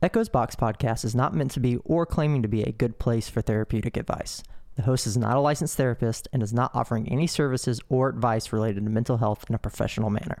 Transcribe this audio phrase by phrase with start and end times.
[0.00, 3.28] Echoes Box podcast is not meant to be or claiming to be a good place
[3.28, 4.44] for therapeutic advice.
[4.76, 8.52] The host is not a licensed therapist and is not offering any services or advice
[8.52, 10.40] related to mental health in a professional manner.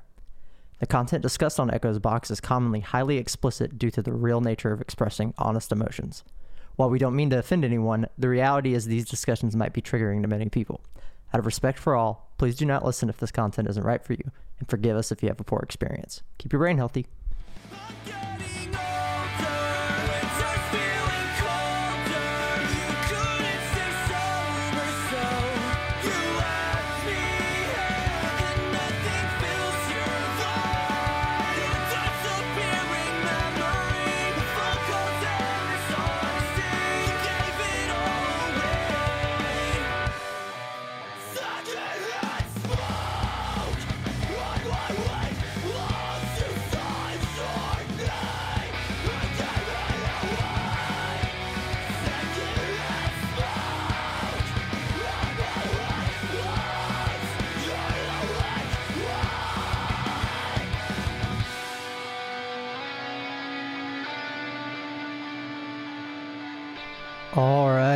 [0.78, 4.70] The content discussed on Echoes Box is commonly highly explicit due to the real nature
[4.70, 6.22] of expressing honest emotions.
[6.76, 10.22] While we don't mean to offend anyone, the reality is these discussions might be triggering
[10.22, 10.82] to many people.
[11.34, 14.12] Out of respect for all, please do not listen if this content isn't right for
[14.12, 14.30] you,
[14.60, 16.22] and forgive us if you have a poor experience.
[16.38, 17.08] Keep your brain healthy.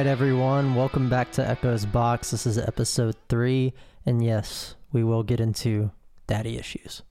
[0.03, 2.33] Right, everyone, welcome back to Echoes Box.
[2.33, 3.73] This is episode three,
[4.05, 5.93] and yes, we will get into
[6.27, 7.03] daddy issues.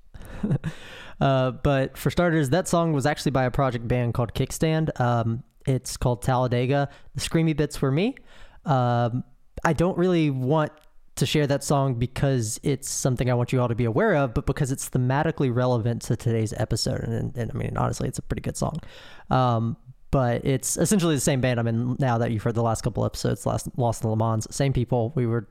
[1.22, 5.00] uh, but for starters, that song was actually by a project band called Kickstand.
[5.00, 6.90] Um, it's called Talladega.
[7.16, 8.18] The screamy bits were me.
[8.66, 9.24] Um,
[9.64, 10.74] I don't really want
[11.16, 14.34] to share that song because it's something I want you all to be aware of,
[14.34, 17.00] but because it's thematically relevant to today's episode.
[17.00, 18.82] And, and I mean, honestly, it's a pretty good song.
[19.30, 19.78] Um,
[20.12, 23.06] but it's essentially the same band I'm in now that you've heard the last couple
[23.06, 24.54] episodes, last Lost in the Le Mans.
[24.54, 25.14] Same people.
[25.16, 25.48] We were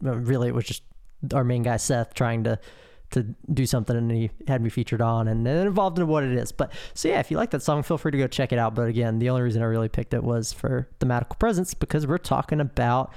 [0.00, 0.82] really it was just
[1.32, 2.58] our main guy Seth trying to
[3.10, 3.22] to
[3.52, 6.50] do something, and he had me featured on, and it involved into what it is.
[6.50, 8.74] But so yeah, if you like that song, feel free to go check it out.
[8.74, 12.18] But again, the only reason I really picked it was for thematical presence because we're
[12.18, 13.12] talking about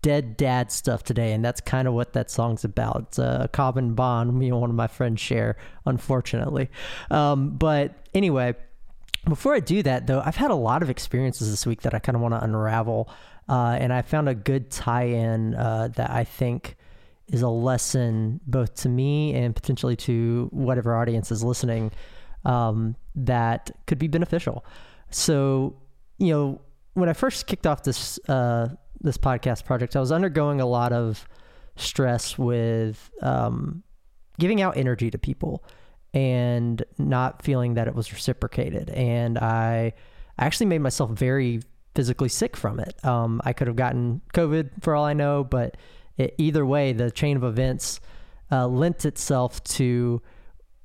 [0.00, 3.04] dead dad stuff today, and that's kind of what that song's about.
[3.08, 6.70] It's a common bond me and one of my friends share, unfortunately.
[7.10, 8.54] Um, but anyway.
[9.28, 12.00] Before I do that, though, I've had a lot of experiences this week that I
[12.00, 13.08] kind of want to unravel.
[13.48, 16.76] Uh, and I found a good tie in uh, that I think
[17.28, 21.92] is a lesson both to me and potentially to whatever audience is listening
[22.44, 24.64] um, that could be beneficial.
[25.10, 25.76] So,
[26.18, 26.60] you know,
[26.94, 28.68] when I first kicked off this uh,
[29.00, 31.26] this podcast project, I was undergoing a lot of
[31.76, 33.82] stress with um,
[34.38, 35.64] giving out energy to people
[36.14, 38.90] and not feeling that it was reciprocated.
[38.90, 39.94] And I
[40.38, 41.62] actually made myself very
[41.94, 43.02] physically sick from it.
[43.04, 45.76] Um, I could have gotten COVID for all I know, but
[46.16, 48.00] it, either way, the chain of events
[48.50, 50.22] uh, lent itself to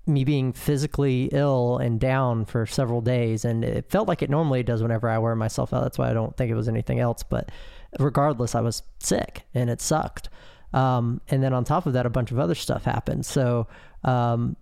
[0.05, 3.44] me being physically ill and down for several days.
[3.44, 5.83] And it felt like it normally does whenever I wear myself out.
[5.83, 7.23] That's why I don't think it was anything else.
[7.23, 7.51] But
[7.99, 10.29] regardless, I was sick and it sucked.
[10.73, 13.25] Um, and then on top of that, a bunch of other stuff happened.
[13.25, 13.67] So,
[14.03, 14.55] um,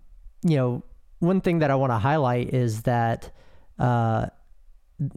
[0.48, 0.82] you know,
[1.18, 3.30] one thing that I want to highlight is that,
[3.78, 4.26] uh,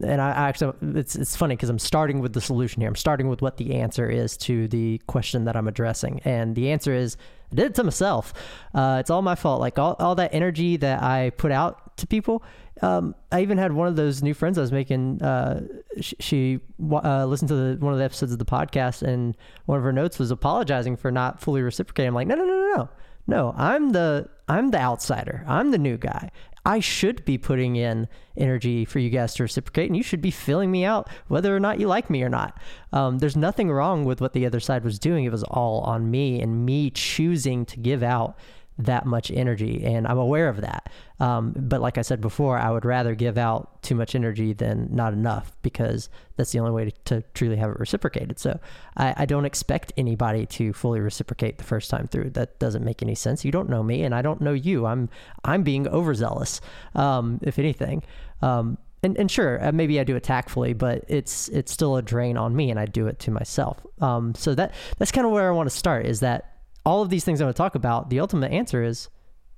[0.02, 2.88] and I actually, it's it's funny because I'm starting with the solution here.
[2.88, 6.70] I'm starting with what the answer is to the question that I'm addressing, and the
[6.70, 7.16] answer is
[7.52, 8.34] I did it to myself.
[8.74, 9.60] Uh, it's all my fault.
[9.60, 12.42] Like all, all that energy that I put out to people.
[12.82, 15.22] Um, I even had one of those new friends I was making.
[15.22, 15.62] Uh,
[16.00, 16.60] she, she
[16.92, 19.36] uh, listened to the, one of the episodes of the podcast, and
[19.66, 22.08] one of her notes was apologizing for not fully reciprocating.
[22.08, 22.88] I'm like, no, no, no, no, no,
[23.26, 23.54] no.
[23.56, 25.44] I'm the I'm the outsider.
[25.46, 26.32] I'm the new guy.
[26.66, 30.32] I should be putting in energy for you guys to reciprocate, and you should be
[30.32, 32.58] filling me out whether or not you like me or not.
[32.92, 35.24] Um, there's nothing wrong with what the other side was doing.
[35.24, 38.36] It was all on me and me choosing to give out
[38.84, 40.90] that much energy, and I'm aware of that.
[41.18, 44.88] Um, but like I said before, I would rather give out too much energy than
[44.90, 48.38] not enough because that's the only way to, to truly have it reciprocated.
[48.38, 48.58] So
[48.96, 52.30] I, I don't expect anybody to fully reciprocate the first time through.
[52.30, 53.44] That doesn't make any sense.
[53.44, 54.86] You don't know me, and I don't know you.
[54.86, 55.08] I'm
[55.44, 56.60] I'm being overzealous,
[56.94, 58.02] um, if anything.
[58.42, 62.02] Um, and, and sure, uh, maybe I do it tactfully, but it's it's still a
[62.02, 63.78] drain on me, and I do it to myself.
[64.00, 66.06] Um, so that that's kind of where I want to start.
[66.06, 68.10] Is that all of these things I'm going to talk about?
[68.10, 69.08] The ultimate answer is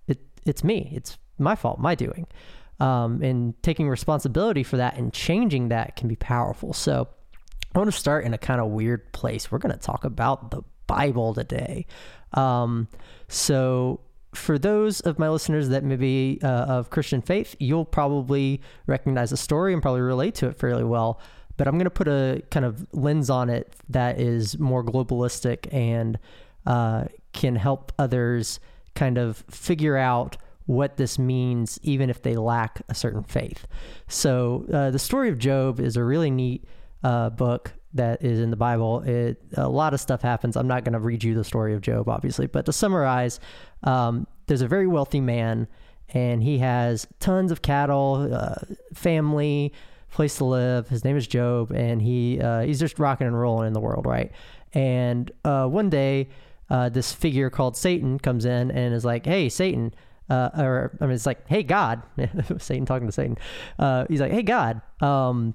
[0.06, 0.90] it it's me.
[0.92, 2.26] It's my fault, my doing.
[2.80, 6.72] Um, and taking responsibility for that and changing that can be powerful.
[6.72, 7.08] So
[7.74, 9.50] I want to start in a kind of weird place.
[9.50, 11.86] We're going to talk about the Bible today.
[12.34, 12.88] Um,
[13.28, 14.00] so
[14.34, 19.30] for those of my listeners that may be uh, of Christian faith, you'll probably recognize
[19.30, 21.20] the story and probably relate to it fairly well.
[21.56, 25.72] But I'm going to put a kind of lens on it that is more globalistic
[25.72, 26.18] and
[26.66, 28.60] uh, can help others
[28.94, 30.36] kind of figure out
[30.66, 33.66] what this means, even if they lack a certain faith.
[34.08, 36.64] So, uh, the story of Job is a really neat
[37.02, 39.00] uh, book that is in the Bible.
[39.00, 40.56] It a lot of stuff happens.
[40.56, 43.40] I'm not going to read you the story of Job, obviously, but to summarize,
[43.82, 45.68] um, there's a very wealthy man,
[46.10, 48.54] and he has tons of cattle, uh,
[48.94, 49.72] family,
[50.10, 50.88] place to live.
[50.88, 54.06] His name is Job, and he uh, he's just rocking and rolling in the world,
[54.06, 54.30] right?
[54.74, 56.28] And uh, one day,
[56.72, 59.92] uh, this figure called Satan comes in and is like, "Hey, Satan."
[60.30, 62.02] Uh, or I mean, it's like, "Hey, God,"
[62.58, 63.36] Satan talking to Satan.
[63.78, 65.54] Uh, he's like, "Hey, God, um,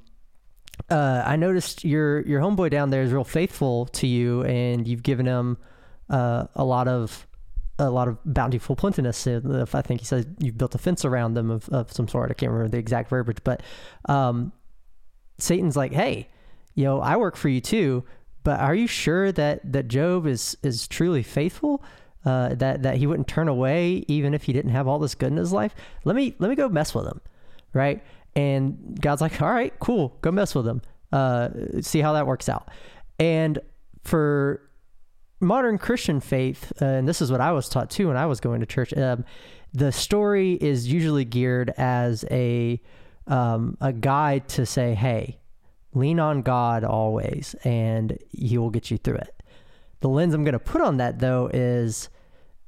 [0.91, 5.01] uh, I noticed your your homeboy down there is real faithful to you, and you've
[5.01, 5.57] given him
[6.11, 7.25] uh, a lot of
[7.79, 9.25] a lot of bountiful plentiness.
[9.25, 12.29] If I think he says you've built a fence around them of, of some sort.
[12.29, 13.63] I can't remember the exact verbiage, but
[14.05, 14.51] um,
[15.39, 16.29] Satan's like, hey,
[16.75, 18.03] you know, I work for you too,
[18.47, 21.83] but are you sure that that Job is is truly faithful?
[22.25, 25.33] Uh, that that he wouldn't turn away even if he didn't have all this good
[25.33, 25.75] in his life.
[26.05, 27.19] Let me let me go mess with him,
[27.73, 28.01] right?
[28.37, 30.81] And God's like, all right, cool, go mess with him.
[31.11, 31.49] Uh,
[31.81, 32.69] see how that works out.
[33.19, 33.59] And
[34.05, 34.61] for
[35.41, 38.39] modern Christian faith, uh, and this is what I was taught too when I was
[38.39, 38.93] going to church.
[38.95, 39.25] Um,
[39.73, 42.79] the story is usually geared as a
[43.27, 45.37] um, a guide to say, "Hey,
[45.93, 49.43] lean on God always, and He will get you through it."
[49.99, 52.09] The lens I'm going to put on that though is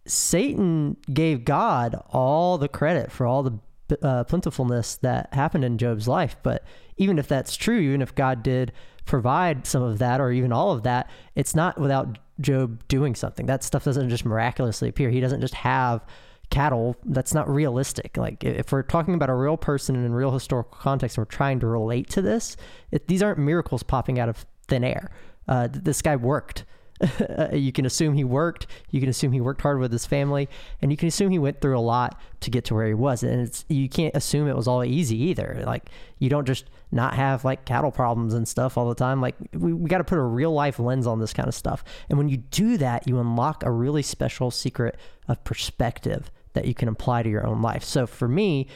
[0.06, 3.60] Satan gave God all the credit for all the
[4.01, 6.36] uh, plentifulness that happened in Job's life.
[6.44, 6.63] But
[6.98, 8.71] even if that's true, even if God did
[9.06, 13.45] provide some of that or even all of that, it's not without Job doing something.
[13.45, 15.10] That stuff doesn't just miraculously appear.
[15.10, 16.06] He doesn't just have
[16.50, 16.96] cattle.
[17.06, 18.18] That's not realistic.
[18.18, 21.31] Like if we're talking about a real person in a real historical context and we're
[21.31, 22.57] trying to relate to this,
[22.92, 25.12] it, these aren't miracles popping out of thin air.
[25.48, 26.66] Uh, this guy worked.
[27.54, 28.68] you can assume he worked.
[28.92, 30.50] You can assume he worked hard with his family,
[30.81, 33.24] and you can assume he went through a lot to get to where he was.
[33.24, 35.63] And it's you can't assume it was all easy either.
[35.66, 39.22] Like you don't just not have like cattle problems and stuff all the time.
[39.22, 41.84] Like we, we got to put a real life lens on this kind of stuff.
[42.10, 44.98] And when you do that, you unlock a really special secret
[45.28, 47.84] of perspective that you can apply to your own life.
[47.84, 48.68] So for me,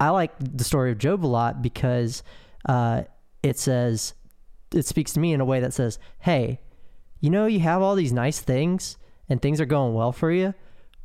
[0.00, 2.22] I like the story of Job a lot because
[2.68, 3.02] uh,
[3.42, 4.14] it says
[4.72, 6.60] it speaks to me in a way that says, "Hey."
[7.20, 8.96] you know, you have all these nice things
[9.28, 10.54] and things are going well for you.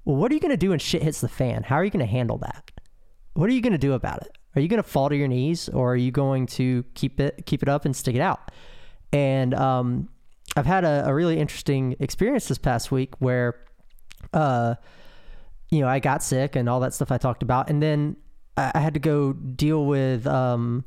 [0.05, 1.63] Well, what are you going to do when shit hits the fan?
[1.63, 2.71] How are you going to handle that?
[3.33, 4.37] What are you going to do about it?
[4.55, 7.45] Are you going to fall to your knees or are you going to keep it
[7.47, 8.51] keep it up and stick it out?
[9.11, 10.09] And um,
[10.55, 13.55] I've had a, a, really interesting experience this past week where,
[14.31, 14.75] uh,
[15.73, 18.15] you know, I got sick and all that stuff I talked about, and then
[18.55, 20.85] I, had to go deal with um,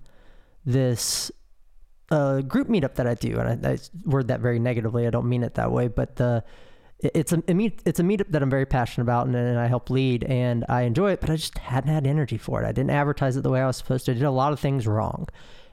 [0.65, 1.33] this
[2.11, 5.07] a group meetup that I do, and I, I, word that very negatively.
[5.07, 6.45] I don't mean it that way, but the
[7.01, 10.23] it's a it's a meetup that I'm very passionate about, and, and, I help lead,
[10.23, 11.21] and I enjoy it.
[11.21, 12.67] But I just hadn't had energy for it.
[12.67, 14.13] I didn't advertise it the way I was supposed to.
[14.13, 15.29] I did a lot of things wrong,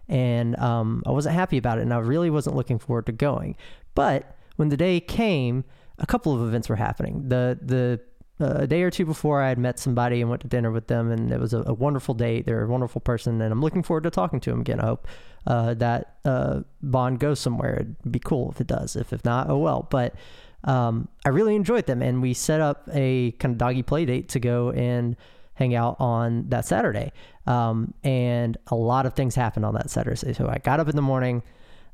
[0.08, 3.56] and um, I wasn't happy about it, and I really wasn't looking forward to going.
[3.94, 5.66] But when the day came,
[6.00, 7.30] a couple of events were happening.
[7.30, 10.48] The the uh, a day or two before I had met somebody and went to
[10.48, 12.46] dinner with them, and it was a, a, wonderful date.
[12.46, 14.80] They're a wonderful person, and I'm looking forward to talking to them again.
[14.80, 15.08] I hope
[15.46, 17.76] uh, that uh, bond goes somewhere.
[17.76, 18.96] It'd be cool if it does.
[18.96, 19.88] If if not, oh well.
[19.90, 20.16] But
[20.64, 24.30] um, I really enjoyed them, and we set up a kind of doggy play date
[24.30, 25.16] to go and
[25.56, 27.12] hang out on that Saturday.
[27.46, 30.34] Um, and a lot of things happened on that Saturday.
[30.34, 31.44] So I got up in the morning.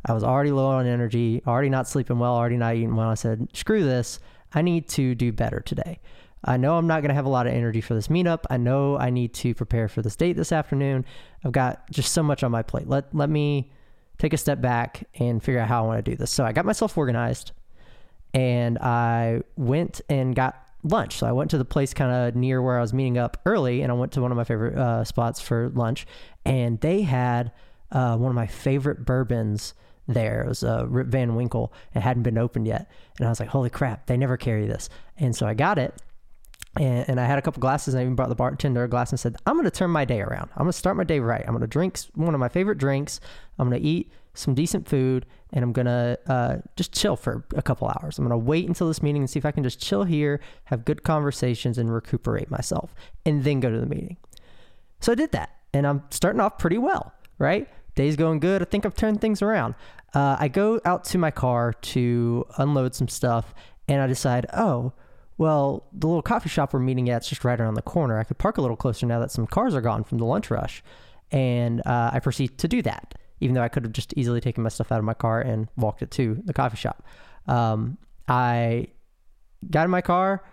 [0.06, 3.10] I was already low on energy, already not sleeping well, already not eating well.
[3.10, 4.20] I said, screw this.
[4.54, 6.00] I need to do better today.
[6.44, 8.46] I know I'm not going to have a lot of energy for this meetup.
[8.50, 11.06] I know I need to prepare for this date this afternoon.
[11.44, 12.88] I've got just so much on my plate.
[12.88, 13.72] Let let me
[14.18, 16.32] take a step back and figure out how I want to do this.
[16.32, 17.52] So I got myself organized
[18.34, 21.18] and I went and got lunch.
[21.18, 23.82] So I went to the place kind of near where I was meeting up early
[23.82, 26.06] and I went to one of my favorite uh, spots for lunch
[26.46, 27.52] and they had
[27.92, 29.74] uh, one of my favorite bourbons
[30.08, 30.44] there.
[30.44, 31.74] It was uh, Rip Van Winkle.
[31.96, 32.90] It hadn't been opened yet.
[33.18, 34.90] And I was like, holy crap, they never carry this.
[35.18, 35.94] And so I got it
[36.76, 37.94] and, and I had a couple glasses.
[37.94, 40.06] And I even brought the bartender a glass and said, "I'm going to turn my
[40.06, 40.50] day around.
[40.56, 41.44] I'm going to start my day right.
[41.46, 43.20] I'm going to drink one of my favorite drinks.
[43.58, 47.46] I'm going to eat some decent food, and I'm going to uh, just chill for
[47.56, 48.18] a couple hours.
[48.18, 50.40] I'm going to wait until this meeting and see if I can just chill here,
[50.66, 52.94] have good conversations, and recuperate myself,
[53.26, 54.18] and then go to the meeting."
[55.02, 57.14] So I did that, and I'm starting off pretty well.
[57.38, 58.62] Right, day's going good.
[58.62, 59.76] I think I've turned things around.
[60.14, 63.54] Uh, I go out to my car to unload some stuff,
[63.88, 64.94] and I decide, oh
[65.40, 68.20] well, the little coffee shop we're meeting at is just right around the corner.
[68.20, 70.52] I could park a little closer now that some cars are gone from the lunch
[70.52, 70.84] rush.
[71.32, 74.64] And uh, I proceed to do that, even though I could have just easily taken
[74.64, 77.06] my stuff out of my car and walked it to the coffee shop.
[77.48, 78.88] Um, I
[79.72, 80.44] got in my car,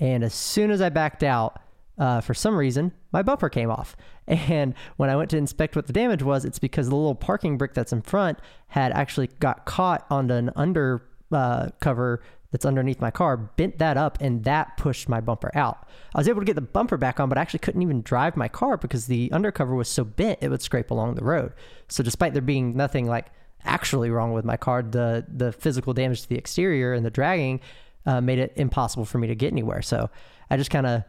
[0.00, 1.60] and as soon as I backed out,
[1.96, 3.96] uh, for some reason, my bumper came off.
[4.28, 7.58] And when I went to inspect what the damage was, it's because the little parking
[7.58, 13.00] brick that's in front had actually got caught on an under uh, cover that's underneath
[13.00, 15.88] my car, bent that up, and that pushed my bumper out.
[16.14, 18.36] I was able to get the bumper back on, but I actually couldn't even drive
[18.36, 21.54] my car because the undercover was so bent it would scrape along the road.
[21.88, 23.26] So despite there being nothing like
[23.64, 27.60] actually wrong with my car, the the physical damage to the exterior and the dragging
[28.04, 29.82] uh, made it impossible for me to get anywhere.
[29.82, 30.10] So
[30.50, 31.04] I just kind of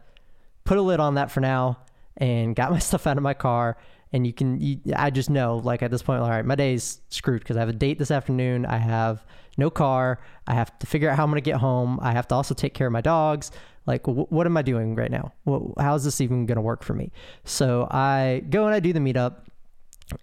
[0.64, 1.78] put a lid on that for now
[2.16, 3.76] and got my stuff out of my car.
[4.14, 7.00] And you can, you, I just know, like at this point, all right, my day's
[7.08, 8.64] screwed because I have a date this afternoon.
[8.64, 9.24] I have
[9.58, 10.20] no car.
[10.46, 11.98] I have to figure out how I'm going to get home.
[12.00, 13.50] I have to also take care of my dogs.
[13.86, 15.32] Like, wh- what am I doing right now?
[15.48, 17.10] Wh- how is this even going to work for me?
[17.42, 19.38] So I go and I do the meetup.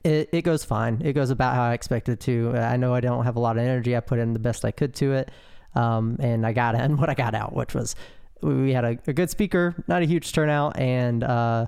[0.06, 1.02] It, it goes fine.
[1.04, 2.54] It goes about how I expected to.
[2.56, 3.98] I know I don't have a lot of energy.
[3.98, 5.32] I put in the best I could to it.
[5.76, 7.94] Um, and I got in what I got out, which was
[8.42, 11.66] we had a, a good speaker, not a huge turnout, and uh,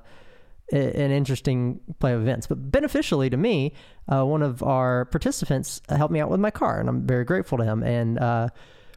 [0.72, 2.48] an interesting play of events.
[2.48, 3.74] But beneficially to me,
[4.12, 7.58] uh, one of our participants helped me out with my car, and I'm very grateful
[7.58, 7.84] to him.
[7.84, 8.50] And uh,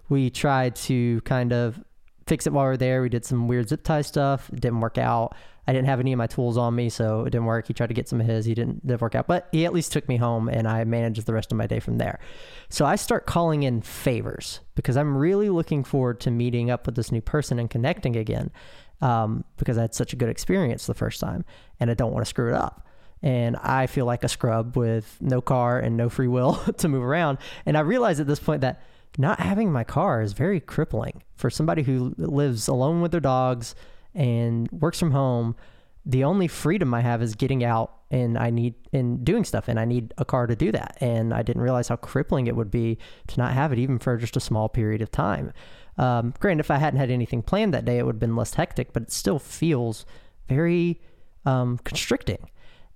[0.09, 1.83] we tried to kind of
[2.27, 3.03] fix it while we were there.
[3.03, 4.51] We did some weird zip tie stuff.
[4.53, 5.35] It didn't work out.
[5.69, 7.67] I didn't have any of my tools on me, so it didn't work.
[7.67, 8.45] He tried to get some of his.
[8.45, 11.27] He didn't, didn't work out, but he at least took me home, and I managed
[11.27, 12.21] the rest of my day from there.
[12.69, 16.95] So I start calling in favors because I'm really looking forward to meeting up with
[16.95, 18.53] this new person and connecting again
[19.01, 21.45] um, because I had such a good experience the first time,
[21.81, 22.87] and I don't want to screw it up.
[23.23, 27.03] And I feel like a scrub with no car and no free will to move
[27.03, 27.39] around.
[27.65, 28.83] And I realize at this point that
[29.19, 33.75] not having my car is very crippling for somebody who lives alone with their dogs
[34.15, 35.57] and works from home,
[36.05, 39.81] the only freedom I have is getting out and I need and doing stuff and
[39.81, 40.97] I need a car to do that.
[41.01, 42.99] And I didn't realize how crippling it would be
[43.29, 45.53] to not have it even for just a small period of time.
[45.99, 48.55] Um, granted, if I hadn't had anything planned that day, it would have been less
[48.55, 50.05] hectic, but it still feels
[50.49, 51.01] very
[51.45, 52.51] um, constricting.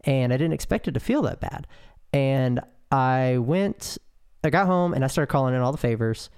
[0.05, 1.67] And I didn't expect it to feel that bad.
[2.13, 3.99] And I went,
[4.43, 6.31] I got home and I started calling in all the favors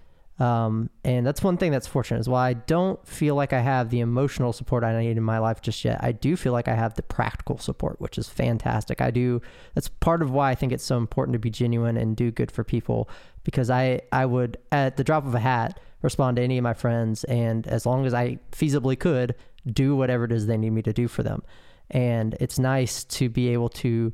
[0.42, 3.90] um, and that's one thing that's fortunate is why I don't feel like I have
[3.90, 6.02] the emotional support I need in my life just yet.
[6.02, 9.00] I do feel like I have the practical support, which is fantastic.
[9.00, 9.40] I do.
[9.74, 12.50] That's part of why I think it's so important to be genuine and do good
[12.50, 13.08] for people
[13.44, 16.74] because I, I would, at the drop of a hat, respond to any of my
[16.74, 17.24] friends.
[17.24, 19.34] And as long as I feasibly could,
[19.66, 21.42] do whatever it is they need me to do for them.
[21.90, 24.12] And it's nice to be able to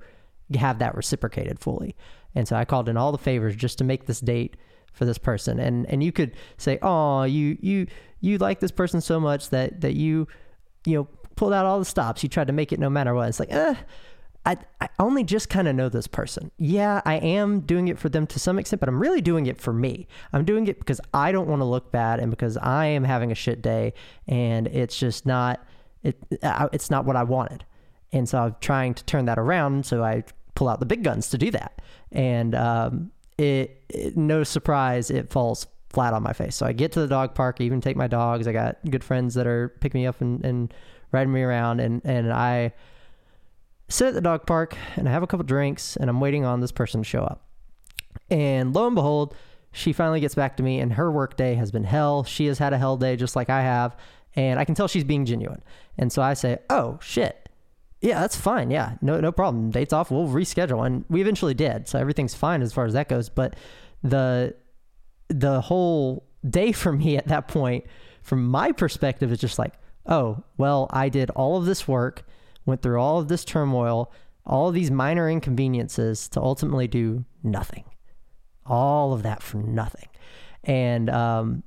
[0.59, 1.97] have that reciprocated fully.
[2.35, 4.57] And so I called in all the favors just to make this date
[4.99, 7.87] for this person and and you could say oh you you
[8.21, 10.27] you like this person so much that that you
[10.85, 13.29] you know pulled out all the stops you tried to make it no matter what
[13.29, 13.77] it's like eh,
[14.47, 16.51] I, I only just kind of know this person.
[16.57, 19.61] Yeah, I am doing it for them to some extent, but I'm really doing it
[19.61, 20.07] for me.
[20.33, 23.31] I'm doing it because I don't want to look bad and because I am having
[23.31, 23.93] a shit day
[24.27, 25.65] and it's just not
[26.03, 26.17] it
[26.73, 27.65] it's not what I wanted.
[28.13, 31.29] And so I'm trying to turn that around so I pull out the big guns
[31.31, 31.83] to do that.
[32.11, 36.57] And um, it, it, no surprise it falls flat on my face.
[36.57, 38.49] So I get to the dog park, I even take my dogs.
[38.49, 40.75] I got good friends that are picking me up and, and
[41.13, 42.73] riding me around and, and I
[43.89, 46.61] sit at the dog park and I have a couple drinks and I'm waiting on
[46.61, 47.45] this person to show up.
[48.31, 49.35] And lo and behold,
[49.73, 52.25] she finally gets back to me and her work day has been hell.
[52.25, 53.97] She has had a hell day just like I have.
[54.37, 55.63] And I can tell she's being genuine.
[55.97, 57.49] And so I say, Oh shit
[58.01, 58.71] yeah, that's fine.
[58.71, 59.71] Yeah, no, no problem.
[59.71, 60.11] Dates off.
[60.11, 61.89] We'll reschedule, and we eventually did.
[61.89, 63.29] So everything's fine as far as that goes.
[63.29, 63.57] But
[64.03, 64.55] the
[65.29, 67.85] the whole day for me at that point,
[68.23, 69.75] from my perspective, is just like,
[70.07, 72.25] oh, well, I did all of this work,
[72.69, 74.13] went through all of this turmoil,
[74.47, 77.85] all of these minor inconveniences to ultimately do nothing.
[78.67, 80.09] All of that for nothing.
[80.63, 81.63] And um,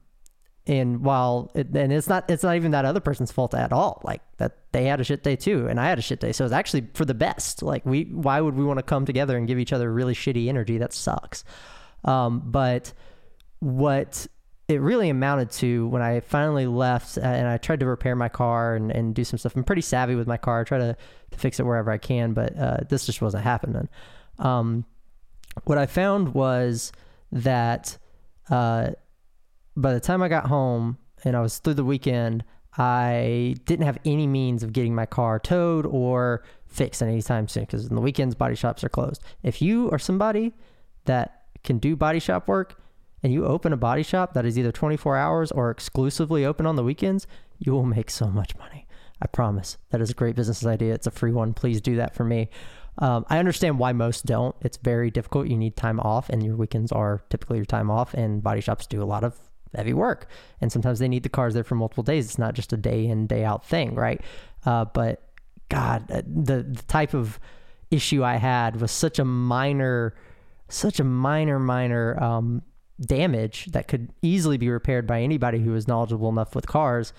[0.67, 3.99] and while it, and it's not it's not even that other person's fault at all.
[4.03, 6.31] Like that they had a shit day too and i had a shit day.
[6.31, 7.63] So it's actually for the best.
[7.63, 10.47] Like we why would we want to come together and give each other really shitty
[10.47, 10.77] energy?
[10.77, 11.43] That sucks.
[12.03, 12.93] Um, but
[13.59, 14.27] what
[14.71, 18.29] it really amounted to when i finally left uh, and i tried to repair my
[18.29, 19.55] car and, and do some stuff.
[19.55, 20.61] I'm pretty savvy with my car.
[20.61, 20.97] I try to,
[21.31, 23.87] to fix it wherever i can but uh, this just wasn't happening.
[24.39, 24.85] Um,
[25.65, 26.91] what i found was
[27.31, 27.97] that
[28.49, 28.91] uh,
[29.75, 32.43] by the time I got home and I was through the weekend,
[32.77, 37.87] I didn't have any means of getting my car towed or fixed anytime soon because
[37.87, 39.21] in the weekends body shops are closed.
[39.43, 40.53] If you are somebody
[41.05, 42.81] that can do body shop work
[43.23, 46.75] and you open a body shop that is either 24 hours or exclusively open on
[46.75, 47.27] the weekends,
[47.59, 48.87] you will make so much money.
[49.21, 49.77] I promise.
[49.91, 50.93] That is a great business idea.
[50.93, 51.53] It's a free one.
[51.53, 52.49] Please do that for me.
[52.97, 54.55] Um, I understand why most don't.
[54.61, 55.47] It's very difficult.
[55.47, 58.87] You need time off, and your weekends are typically your time off, and body shops
[58.87, 59.37] do a lot of
[59.75, 60.27] heavy work.
[60.59, 62.25] And sometimes they need the cars there for multiple days.
[62.25, 64.21] It's not just a day in, day out thing, right?
[64.65, 65.23] Uh, but
[65.69, 67.39] God, uh, the, the type of
[67.89, 70.15] issue I had was such a minor,
[70.67, 72.61] such a minor, minor um,
[73.01, 77.13] damage that could easily be repaired by anybody who is knowledgeable enough with cars.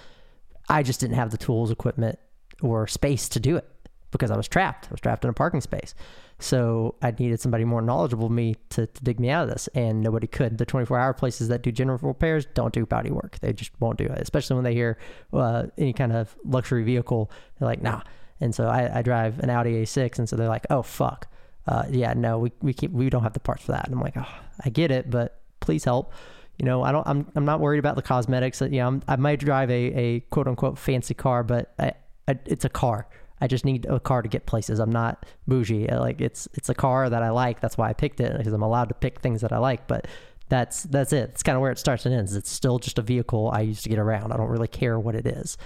[0.69, 2.19] I just didn't have the tools, equipment,
[2.61, 3.69] or space to do it
[4.11, 4.87] because I was trapped.
[4.87, 5.95] I was trapped in a parking space.
[6.39, 9.69] So I needed somebody more knowledgeable than me to, to dig me out of this,
[9.75, 10.59] and nobody could.
[10.59, 13.39] The 24 hour places that do general repairs don't do body work.
[13.41, 14.99] They just won't do it, especially when they hear
[15.33, 17.31] uh, any kind of luxury vehicle.
[17.59, 18.03] They're like, nah.
[18.41, 21.29] And so I, I drive an Audi A6, and so they're like, oh, fuck.
[21.67, 23.87] Uh, yeah, no, we, we, keep, we don't have the parts for that.
[23.87, 24.27] And I'm like, oh,
[24.65, 26.13] I get it, but please help.
[26.59, 27.07] You know, I don't.
[27.09, 27.27] I'm.
[27.35, 28.61] I'm not worried about the cosmetics.
[28.61, 31.93] You know, I'm, i might drive a, a quote unquote fancy car, but I,
[32.29, 33.09] I, it's a car.
[33.41, 34.79] I just need a car to get places.
[34.79, 35.89] I'm not bougie.
[35.89, 37.61] Like it's it's a car that I like.
[37.61, 39.89] That's why I picked it because I'm allowed to pick things that I like.
[39.89, 40.07] But
[40.49, 41.31] that's that's it.
[41.31, 42.37] It's kind of where it starts and ends.
[42.37, 44.33] It's still just a vehicle I use to get around.
[44.33, 45.57] I don't really care what it is.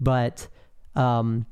[0.00, 0.48] But
[0.94, 1.44] um,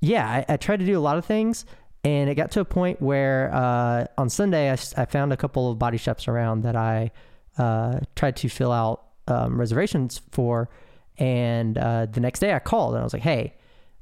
[0.00, 1.64] yeah, I, I tried to do a lot of things,
[2.06, 5.72] and it got to a point where uh, on Sunday I, I found a couple
[5.72, 7.10] of body shops around that I
[7.58, 10.70] uh, tried to fill out um, reservations for.
[11.18, 13.54] And uh, the next day I called and I was like, hey,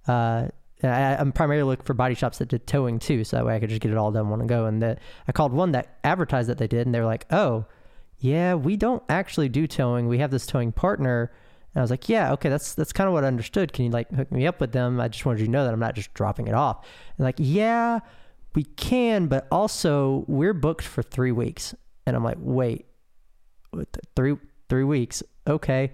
[0.07, 0.49] uh,
[0.83, 3.61] I, am primarily looking for body shops that did towing too, so that way I
[3.61, 4.67] could just get it all done one and go.
[4.67, 7.65] And the, I called one that advertised that they did, and they were like, "Oh,
[8.19, 10.09] yeah, we don't actually do towing.
[10.09, 11.33] We have this towing partner."
[11.75, 13.73] And I was like, "Yeah, okay, that's that's kind of what I understood.
[13.73, 15.01] Can you like hook me up with them?
[15.01, 16.87] I just wanted you to know that I'm not just dropping it off."
[17.19, 18.01] And like, "Yeah,
[18.55, 21.75] we can, but also we're booked for three weeks."
[22.07, 22.87] And I'm like, "Wait,
[24.15, 24.37] three
[24.69, 25.23] three weeks?
[25.47, 25.93] Okay."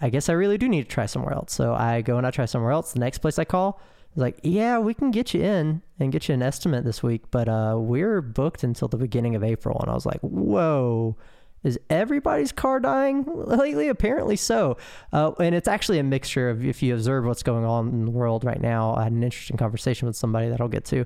[0.00, 1.52] I guess I really do need to try somewhere else.
[1.52, 2.92] So I go and I try somewhere else.
[2.92, 3.80] The next place I call
[4.14, 7.30] is like, yeah, we can get you in and get you an estimate this week,
[7.30, 9.78] but uh, we're booked until the beginning of April.
[9.80, 11.16] And I was like, whoa,
[11.62, 13.88] is everybody's car dying lately?
[13.88, 14.76] Apparently so.
[15.12, 18.10] Uh, and it's actually a mixture of if you observe what's going on in the
[18.10, 18.94] world right now.
[18.94, 21.04] I had an interesting conversation with somebody that I'll get to.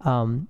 [0.00, 0.48] Um,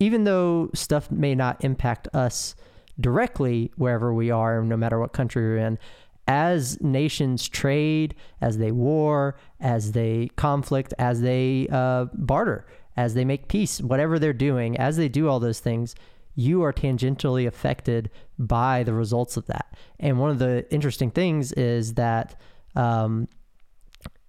[0.00, 2.56] even though stuff may not impact us
[2.98, 5.78] directly wherever we are, no matter what country we're in,
[6.26, 13.24] as nations trade, as they war, as they conflict, as they uh, barter, as they
[13.24, 15.94] make peace, whatever they're doing, as they do all those things,
[16.40, 19.76] you are tangentially affected by the results of that.
[19.98, 22.40] And one of the interesting things is that
[22.74, 23.28] um,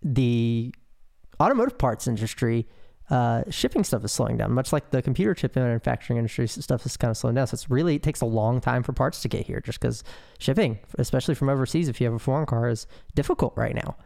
[0.04, 0.74] the
[1.39, 2.67] automotive parts industry
[3.10, 6.95] uh, shipping stuff is slowing down, much like the computer chip manufacturing industry stuff is
[6.95, 7.47] kind of slowing down.
[7.47, 10.04] So it's really it takes a long time for parts to get here, just because
[10.39, 13.97] shipping, especially from overseas, if you have a foreign car, is difficult right now.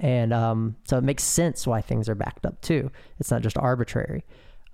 [0.00, 2.90] And um, so it makes sense why things are backed up too.
[3.18, 4.24] It's not just arbitrary.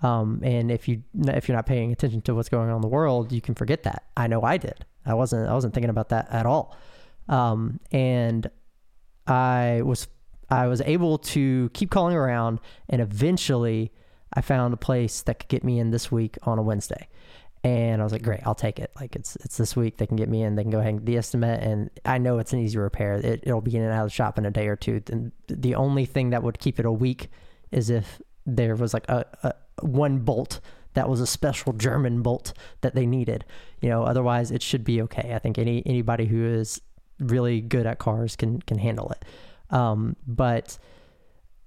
[0.04, 2.88] Um, and if you if you're not paying attention to what's going on in the
[2.88, 4.04] world, you can forget that.
[4.16, 4.84] I know I did.
[5.06, 6.76] I wasn't I wasn't thinking about that at all.
[7.26, 8.50] Um, and
[9.26, 10.06] I was
[10.50, 13.92] I was able to keep calling around, and eventually
[14.34, 17.08] I found a place that could get me in this week on a Wednesday.
[17.62, 18.90] And I was like, great, I'll take it.
[19.00, 19.96] Like it's it's this week.
[19.96, 20.54] They can get me in.
[20.54, 23.14] They can go and the estimate, and I know it's an easy repair.
[23.14, 25.00] It, it'll be in and out of the shop in a day or two.
[25.10, 27.30] And the only thing that would keep it a week
[27.72, 29.54] is if there was like a, a
[29.84, 30.60] one bolt
[30.94, 33.44] that was a special German bolt that they needed.
[33.80, 35.32] You know, otherwise it should be okay.
[35.34, 36.80] I think any anybody who is
[37.18, 39.24] really good at cars can can handle it.
[39.74, 40.78] Um, but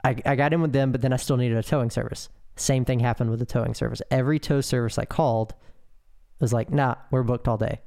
[0.04, 2.30] I, I got in with them, but then I still needed a towing service.
[2.56, 4.02] Same thing happened with the towing service.
[4.10, 5.54] Every tow service I called
[6.40, 7.82] was like, nah, we're booked all day.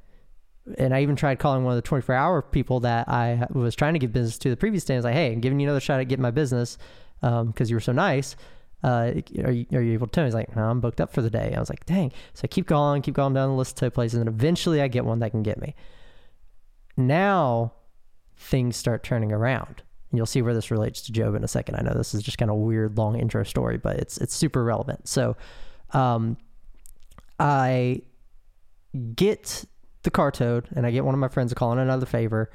[0.77, 3.93] And I even tried calling one of the 24 hour people that I was trying
[3.93, 4.93] to give business to the previous day.
[4.93, 6.77] I was like, hey, I'm giving you another shot at getting my business
[7.19, 8.35] because um, you were so nice.
[8.83, 9.11] Uh,
[9.43, 10.25] are, you, are you able to tow?
[10.25, 11.53] He's like, no, I'm booked up for the day.
[11.55, 12.11] I was like, dang.
[12.33, 15.05] So I keep going, keep going down the list of places, and eventually I get
[15.05, 15.75] one that can get me.
[16.97, 17.73] Now
[18.35, 19.83] things start turning around.
[20.09, 21.75] And you'll see where this relates to Job in a second.
[21.75, 24.35] I know this is just kind of a weird long intro story, but it's it's
[24.35, 25.07] super relevant.
[25.07, 25.37] So
[25.91, 26.37] um,
[27.39, 28.01] I
[29.15, 29.63] get
[30.03, 32.51] the car towed and I get one of my friends to call in another favor.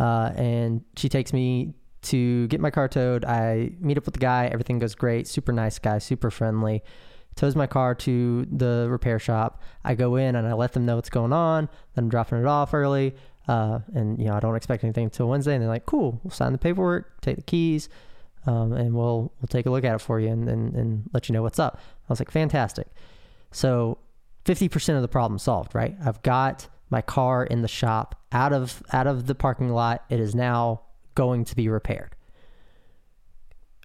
[0.00, 1.74] Uh, and she takes me
[2.06, 3.24] to get my car towed.
[3.24, 4.46] I meet up with the guy.
[4.46, 5.26] Everything goes great.
[5.26, 6.82] Super nice guy, super friendly.
[7.34, 9.62] Tows my car to the repair shop.
[9.84, 11.68] I go in and I let them know what's going on.
[11.94, 13.14] Then I'm dropping it off early.
[13.46, 15.54] Uh, and you know, I don't expect anything until Wednesday.
[15.54, 17.88] And they're like, "Cool, we'll sign the paperwork, take the keys,
[18.46, 21.28] um, and we'll we'll take a look at it for you and, and and let
[21.28, 22.88] you know what's up." I was like, "Fantastic!"
[23.52, 23.98] So,
[24.44, 25.74] fifty percent of the problem solved.
[25.74, 25.94] Right?
[26.04, 30.04] I've got my car in the shop, out of out of the parking lot.
[30.08, 30.82] It is now
[31.16, 32.14] going to be repaired.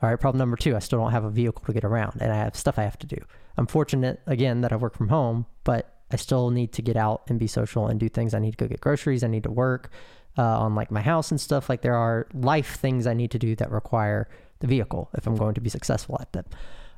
[0.04, 2.32] All right, problem number two, I still don't have a vehicle to get around and
[2.32, 3.18] I have stuff I have to do.
[3.58, 7.24] I'm fortunate again that I work from home, but I still need to get out
[7.28, 8.34] and be social and do things.
[8.34, 9.24] I need to go get groceries.
[9.24, 9.92] I need to work
[10.38, 11.70] uh, on like my house and stuff.
[11.70, 14.28] Like there are life things I need to do that require
[14.60, 16.46] the vehicle if I'm going to be successful at them.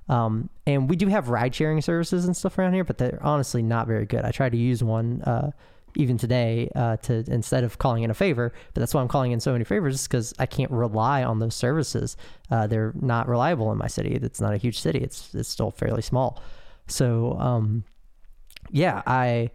[0.10, 3.64] Um, and we do have ride sharing services and stuff around here, but they're honestly
[3.64, 4.26] not very good.
[4.26, 5.52] I tried to use one uh,
[5.96, 9.32] even today uh, to instead of calling in a favor, but that's why I'm calling
[9.32, 12.18] in so many favors because I can't rely on those services.
[12.50, 14.12] Uh, they're not reliable in my city.
[14.14, 15.00] It's not a huge city.
[15.00, 16.42] It's it's still fairly small.
[16.88, 17.84] So um,
[18.72, 19.52] yeah, I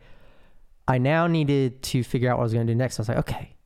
[0.87, 2.99] I now needed to figure out what I was going to do next.
[2.99, 3.57] I was like, okay,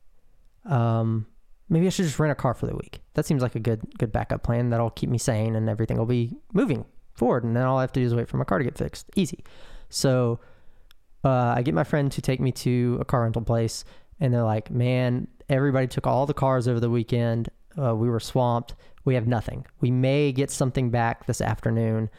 [0.65, 1.25] um,
[1.69, 3.01] maybe I should just rent a car for the week.
[3.13, 4.69] That seems like a good good backup plan.
[4.69, 7.43] That'll keep me sane and everything will be moving forward.
[7.43, 9.09] And then all I have to do is wait for my car to get fixed.
[9.15, 9.43] Easy.
[9.89, 10.39] So
[11.23, 13.85] uh, I get my friend to take me to a car rental place,
[14.19, 17.49] and they're like, "Man, everybody took all the cars over the weekend.
[17.81, 18.75] Uh, we were swamped.
[19.05, 19.65] We have nothing.
[19.81, 22.09] We may get something back this afternoon."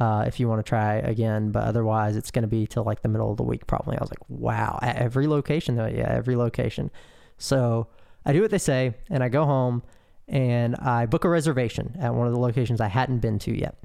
[0.00, 3.02] Uh, if you want to try again, but otherwise it's going to be till like
[3.02, 3.96] the middle of the week probably.
[3.96, 6.92] I was like, wow, at every location though, yeah, every location.
[7.36, 7.88] So
[8.24, 9.82] I do what they say, and I go home
[10.28, 13.76] and I book a reservation at one of the locations I hadn't been to yet.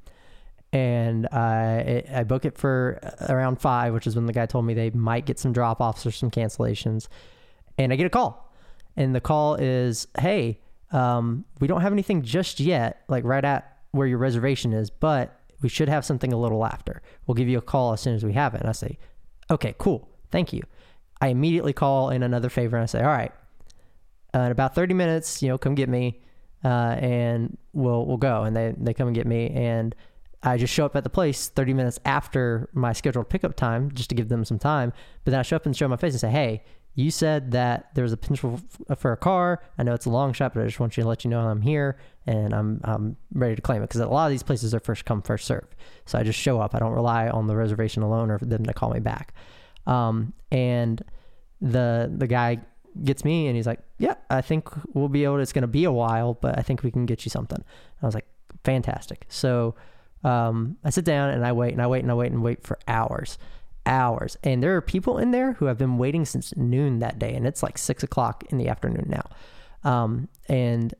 [0.73, 4.73] And I I book it for around five, which is when the guy told me
[4.73, 7.07] they might get some drop offs or some cancellations.
[7.77, 8.51] And I get a call,
[8.97, 10.59] and the call is, "Hey,
[10.91, 15.39] um, we don't have anything just yet, like right at where your reservation is, but
[15.61, 17.03] we should have something a little after.
[17.27, 18.97] We'll give you a call as soon as we have it." And I say,
[19.51, 20.63] "Okay, cool, thank you."
[21.21, 23.31] I immediately call in another favor and I say, "All right,
[24.33, 26.19] uh, in about 30 minutes, you know, come get me,
[26.63, 28.43] uh, and we'll we'll go.
[28.43, 29.93] And they they come and get me, and
[30.43, 34.09] I just show up at the place 30 minutes after my scheduled pickup time, just
[34.09, 34.91] to give them some time.
[35.23, 36.63] But then I show up and show my face and say, hey.
[36.95, 38.61] You said that there was a potential
[38.97, 39.63] for a car.
[39.79, 41.39] I know it's a long shot, but I just want you to let you know
[41.39, 44.75] I'm here and I'm I'm ready to claim it because a lot of these places
[44.75, 45.65] are first come first serve.
[46.05, 46.75] So I just show up.
[46.75, 49.33] I don't rely on the reservation alone or for them to call me back.
[49.87, 51.03] Um, and
[51.61, 52.59] the the guy
[53.03, 55.37] gets me and he's like, "Yeah, I think we'll be able.
[55.37, 57.63] To, it's going to be a while, but I think we can get you something."
[58.01, 58.27] I was like,
[58.63, 59.75] "Fantastic!" So
[60.23, 62.63] um, I sit down and I wait and I wait and I wait and wait
[62.63, 63.37] for hours,
[63.85, 64.37] hours.
[64.43, 67.45] And there are people in there who have been waiting since noon that day, and
[67.45, 69.29] it's like six o'clock in the afternoon now.
[69.89, 70.93] Um, and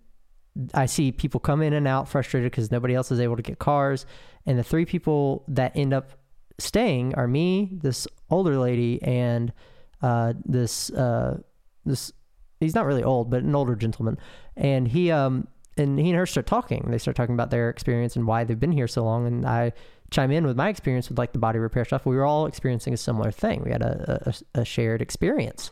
[0.74, 3.60] I see people come in and out frustrated because nobody else is able to get
[3.60, 4.06] cars.
[4.46, 6.12] And the three people that end up
[6.60, 9.54] staying are me, this older lady, and
[10.02, 11.40] uh, this uh,
[11.86, 12.12] this
[12.60, 14.18] he's not really old, but an older gentleman.
[14.56, 16.86] And he um and he and her start talking.
[16.90, 19.26] They start talking about their experience and why they've been here so long.
[19.26, 19.74] And I
[20.12, 22.06] chime in with my experience with like the body repair stuff.
[22.06, 23.64] We were all experiencing a similar thing.
[23.64, 25.72] We had a, a, a shared experience,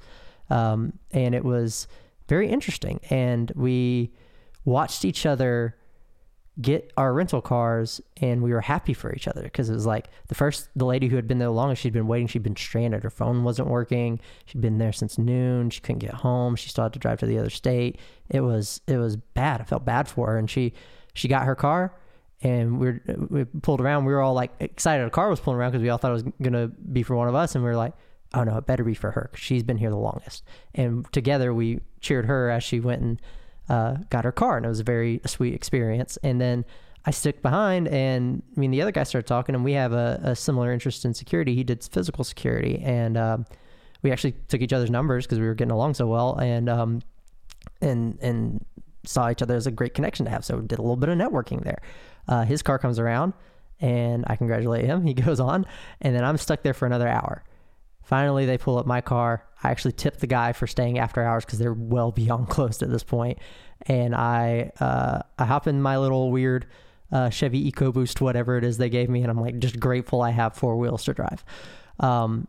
[0.49, 1.87] um, and it was
[2.27, 2.99] very interesting.
[3.09, 4.11] And we
[4.65, 5.75] watched each other
[6.59, 9.43] get our rental cars and we were happy for each other.
[9.43, 11.93] Because it was like the first the lady who had been there the longest she'd
[11.93, 13.03] been waiting she'd been stranded.
[13.03, 14.19] Her phone wasn't working.
[14.45, 15.69] She'd been there since noon.
[15.69, 16.55] She couldn't get home.
[16.55, 17.99] She still had to drive to the other state.
[18.29, 19.61] It was it was bad.
[19.61, 20.37] I felt bad for her.
[20.37, 20.73] And she
[21.13, 21.95] she got her car
[22.41, 24.05] and we were, we pulled around.
[24.05, 25.05] We were all like excited.
[25.05, 27.29] The car was pulling around because we all thought it was gonna be for one
[27.29, 27.55] of us.
[27.55, 27.93] And we were like
[28.33, 30.43] oh no it better be for her 'cause she's been here the longest.
[30.75, 33.21] And together we cheered her as she went and
[33.69, 36.17] uh, got her car, and it was a very sweet experience.
[36.23, 36.65] And then
[37.05, 40.19] I stick behind, and I mean, the other guy started talking, and we have a,
[40.23, 41.55] a similar interest in security.
[41.55, 43.45] He did physical security, and um,
[44.03, 47.01] we actually took each other's numbers because we were getting along so well, and um,
[47.81, 48.65] and and
[49.03, 50.45] saw each other as a great connection to have.
[50.45, 51.81] So we did a little bit of networking there.
[52.27, 53.33] Uh, his car comes around,
[53.79, 55.03] and I congratulate him.
[55.07, 55.65] He goes on,
[56.01, 57.43] and then I'm stuck there for another hour.
[58.03, 59.45] Finally, they pull up my car.
[59.63, 62.89] I actually tipped the guy for staying after hours because they're well beyond closed at
[62.89, 63.39] this point.
[63.87, 66.67] And I uh, I hop in my little weird
[67.11, 70.31] uh, Chevy EcoBoost, whatever it is they gave me, and I'm like just grateful I
[70.31, 71.43] have four wheels to drive.
[71.99, 72.47] Um,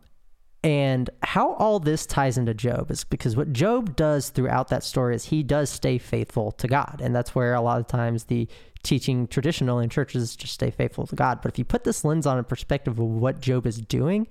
[0.63, 5.13] and how all this ties into Job is because what Job does throughout that story
[5.13, 7.01] is he does stay faithful to God.
[7.03, 8.47] And that's where a lot of times the
[8.81, 11.41] teaching traditional in churches just stay faithful to God.
[11.41, 14.25] But if you put this lens on a perspective of what Job is doing,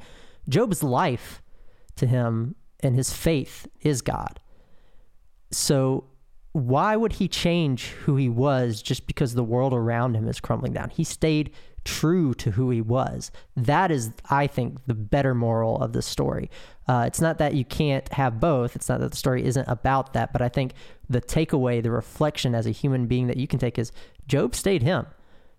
[0.49, 1.43] Job's life
[1.97, 4.41] to him and his faith is God.
[5.51, 6.05] So
[6.53, 10.73] why would he change who he was just because the world around him is crumbling
[10.73, 10.91] down?
[10.91, 11.53] He stayed
[11.85, 13.31] true to who he was.
[13.57, 16.51] That is, I think, the better moral of the story.
[16.87, 18.77] Uh, it's not that you can't have both.
[18.77, 20.33] It's not that the story isn't about that.
[20.33, 20.75] But I think
[21.09, 23.93] the takeaway, the reflection as a human being that you can take is
[24.29, 25.07] Job stayed him.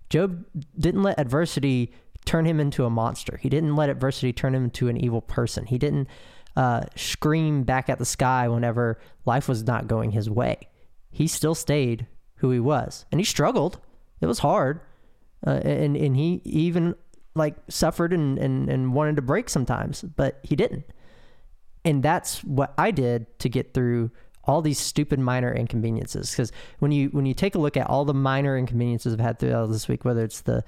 [0.09, 0.45] Job
[0.77, 1.91] didn't let adversity
[2.25, 3.37] turn him into a monster.
[3.37, 5.65] He didn't let adversity turn him into an evil person.
[5.65, 6.07] He didn't
[6.55, 10.57] uh, scream back at the sky whenever life was not going his way.
[11.11, 13.79] He still stayed who he was, and he struggled.
[14.21, 14.81] It was hard,
[15.45, 16.95] uh, and and he even
[17.35, 20.85] like suffered and, and, and wanted to break sometimes, but he didn't.
[21.85, 24.11] And that's what I did to get through
[24.45, 26.31] all these stupid minor inconveniences.
[26.31, 29.39] Because when you when you take a look at all the minor inconveniences I've had
[29.39, 30.63] throughout this week, whether it's the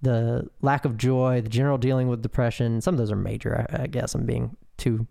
[0.00, 3.66] the lack of joy, the general dealing with depression, some of those are major.
[3.70, 5.06] I, I guess I'm being too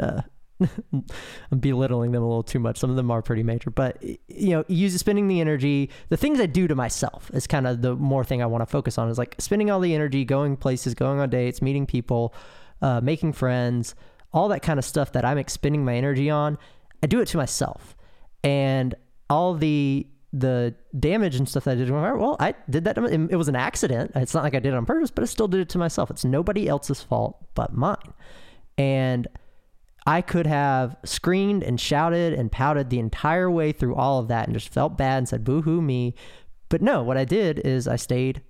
[0.00, 0.22] uh,
[0.92, 2.78] I'm belittling them a little too much.
[2.78, 6.40] Some of them are pretty major, but you know, use spending the energy, the things
[6.40, 9.08] I do to myself is kind of the more thing I want to focus on
[9.08, 12.34] is like spending all the energy, going places, going on dates, meeting people,
[12.80, 13.94] uh, making friends,
[14.32, 16.58] all that kind of stuff that I'm expending my energy on.
[17.02, 17.96] I do it to myself,
[18.42, 18.94] and
[19.28, 21.90] all the the damage and stuff that I did.
[21.90, 22.98] Well, I did that.
[22.98, 24.12] It was an accident.
[24.14, 26.10] It's not like I did it on purpose, but I still did it to myself.
[26.10, 28.14] It's nobody else's fault but mine,
[28.78, 29.28] and
[30.06, 34.46] I could have screamed and shouted and pouted the entire way through all of that
[34.46, 36.14] and just felt bad and said, boo hoo me.
[36.68, 38.42] But no, what I did is I stayed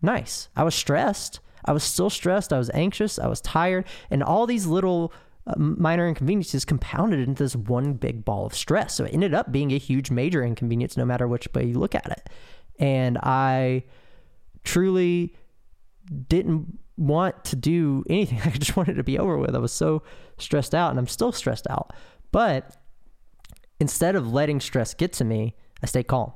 [0.00, 0.48] nice.
[0.56, 1.40] I was stressed.
[1.66, 2.52] I was still stressed.
[2.52, 3.18] I was anxious.
[3.18, 3.86] I was tired.
[4.10, 5.12] And all these little
[5.46, 8.94] uh, minor inconveniences compounded into this one big ball of stress.
[8.94, 11.94] So it ended up being a huge major inconvenience no matter which way you look
[11.94, 12.30] at it.
[12.78, 13.84] And I
[14.64, 15.34] truly
[16.28, 18.40] didn't want to do anything.
[18.44, 19.54] I just wanted to be over with.
[19.54, 20.02] I was so
[20.38, 21.92] stressed out and I'm still stressed out.
[22.32, 22.76] But
[23.80, 26.32] instead of letting stress get to me, I stay calm.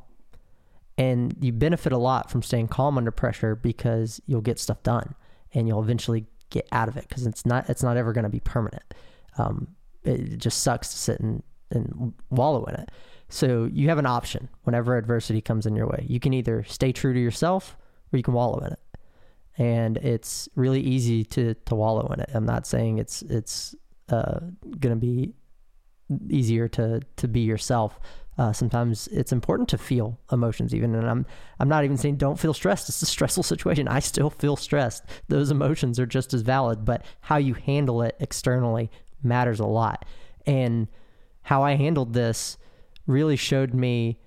[0.98, 5.14] And you benefit a lot from staying calm under pressure because you'll get stuff done
[5.54, 8.30] and you'll eventually get out of it because it's not it's not ever going to
[8.30, 8.82] be permanent.
[9.38, 9.68] Um,
[10.04, 12.90] it just sucks to sit and, and wallow in it.
[13.28, 16.04] So you have an option whenever adversity comes in your way.
[16.08, 17.76] You can either stay true to yourself
[18.12, 18.80] or you can wallow in it
[19.58, 22.30] and it's really easy to to wallow in it.
[22.34, 23.74] I'm not saying it's it's
[24.08, 24.40] uh,
[24.80, 25.34] to be
[26.28, 27.98] easier to to be yourself.
[28.38, 31.26] Uh, sometimes it's important to feel emotions, even, and I'm
[31.58, 32.88] I'm not even saying don't feel stressed.
[32.88, 33.88] It's a stressful situation.
[33.88, 35.04] I still feel stressed.
[35.28, 38.90] Those emotions are just as valid, but how you handle it externally
[39.22, 40.04] matters a lot.
[40.46, 40.88] And
[41.42, 42.56] how I handled this
[43.06, 44.18] really showed me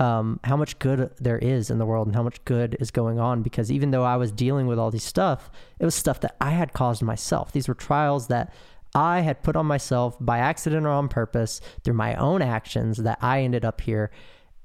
[0.00, 3.20] um, how much good there is in the world and how much good is going
[3.20, 3.42] on.
[3.42, 6.50] Because even though I was dealing with all these stuff, it was stuff that I
[6.50, 7.52] had caused myself.
[7.52, 8.52] These were trials that
[8.94, 13.18] I had put on myself by accident or on purpose through my own actions that
[13.20, 14.10] I ended up here.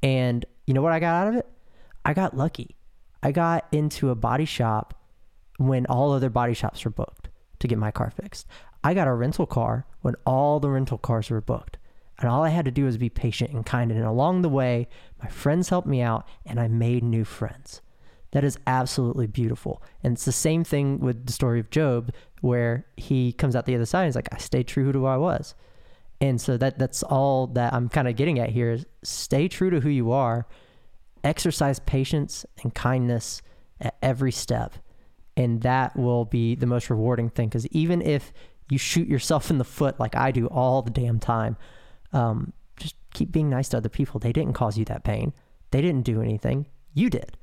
[0.02, 1.48] And you know what I got out of it?
[2.06, 2.78] I got lucky.
[3.22, 4.98] I got into a body shop
[5.58, 8.48] when all other body shops were booked to get my car fixed.
[8.84, 11.78] I got a rental car when all the rental cars were booked.
[12.20, 13.92] And all I had to do was be patient and kind.
[13.92, 14.88] And along the way,
[15.22, 17.82] my friends helped me out and I made new friends.
[18.32, 19.82] That is absolutely beautiful.
[20.04, 23.76] And it's the same thing with the story of Job, where he comes out the
[23.76, 25.56] other side and he's like, I stayed true to who I was.
[26.22, 29.70] And so that that's all that I'm kind of getting at here is stay true
[29.70, 30.48] to who you are,
[31.24, 33.42] exercise patience and kindness
[33.82, 34.76] at every step.
[35.38, 37.50] And that will be the most rewarding thing.
[37.50, 38.32] Because even if
[38.70, 41.58] you shoot yourself in the foot like I do all the damn time,
[42.16, 44.20] um, just keep being nice to other people.
[44.20, 45.34] They didn't cause you that pain.
[45.72, 46.66] They didn't do anything.
[46.94, 47.38] You did.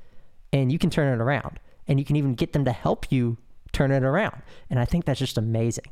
[0.53, 1.61] And you can turn it around.
[1.87, 3.37] And you can even get them to help you
[3.73, 4.43] turn it around.
[4.71, 5.87] And I think that's just amazing.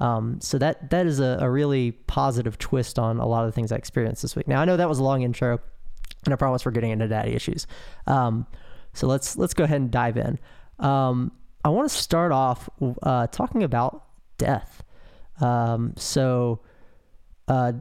[0.00, 3.52] Um, so that that is a, a, really positive twist on a lot of the
[3.52, 4.48] things I experienced this week.
[4.48, 5.60] Now I know that was a long intro,
[6.24, 7.68] and I promise we're getting into daddy issues.
[8.08, 8.44] Um,
[8.92, 10.40] so let's let's go ahead and dive in.
[10.80, 11.30] Um,
[11.64, 12.68] I want to start off
[13.04, 14.04] uh, talking about
[14.36, 14.82] death.
[15.40, 16.60] Um, so
[17.46, 17.74] uh,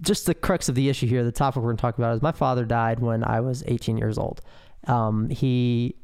[0.00, 2.22] just the crux of the issue here, the topic we're going to talk about is
[2.22, 4.40] my father died when I was 18 years old.
[4.86, 5.94] Um, he,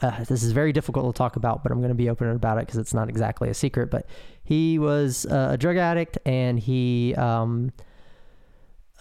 [0.00, 2.58] uh, this is very difficult to talk about, but I'm going to be open about
[2.58, 3.90] it because it's not exactly a secret.
[3.90, 4.06] But
[4.44, 7.72] he was uh, a drug addict and he um,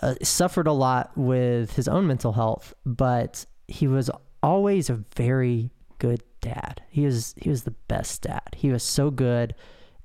[0.01, 4.09] uh, suffered a lot with his own mental health, but he was
[4.43, 6.81] always a very good dad.
[6.89, 8.55] He was he was the best dad.
[8.55, 9.53] He was so good.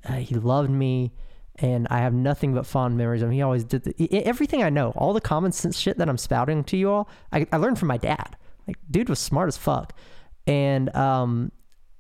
[0.07, 1.13] Uh, he loved me
[1.59, 3.35] and I have nothing but fond memories of him.
[3.35, 6.65] He always did the, everything I know, all the common sense shit that I'm spouting
[6.65, 7.09] to you all.
[7.33, 8.37] I, I learned from my dad.
[8.67, 9.93] Like, dude was smart as fuck,
[10.47, 11.53] and um,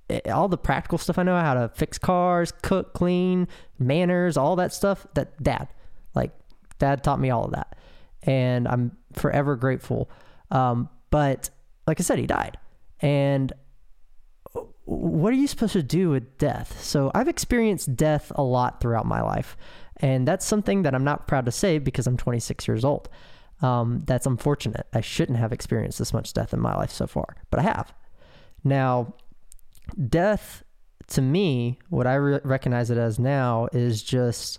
[0.08, 3.46] it, all the practical stuff I know, how to fix cars, cook, clean,
[3.78, 5.06] manners, all that stuff.
[5.14, 5.68] That dad,
[6.14, 6.32] like,
[6.78, 7.78] dad taught me all of that,
[8.24, 10.10] and I'm forever grateful.
[10.50, 11.50] Um, but
[11.86, 12.58] like I said, he died,
[13.00, 13.52] and
[14.84, 16.80] what are you supposed to do with death?
[16.82, 19.56] So I've experienced death a lot throughout my life.
[19.98, 23.08] And that's something that I'm not proud to say because I'm 26 years old.
[23.62, 24.86] Um, that's unfortunate.
[24.92, 27.94] I shouldn't have experienced this much death in my life so far, but I have.
[28.62, 29.14] Now,
[30.08, 30.62] death
[31.08, 34.58] to me, what I re- recognize it as now is just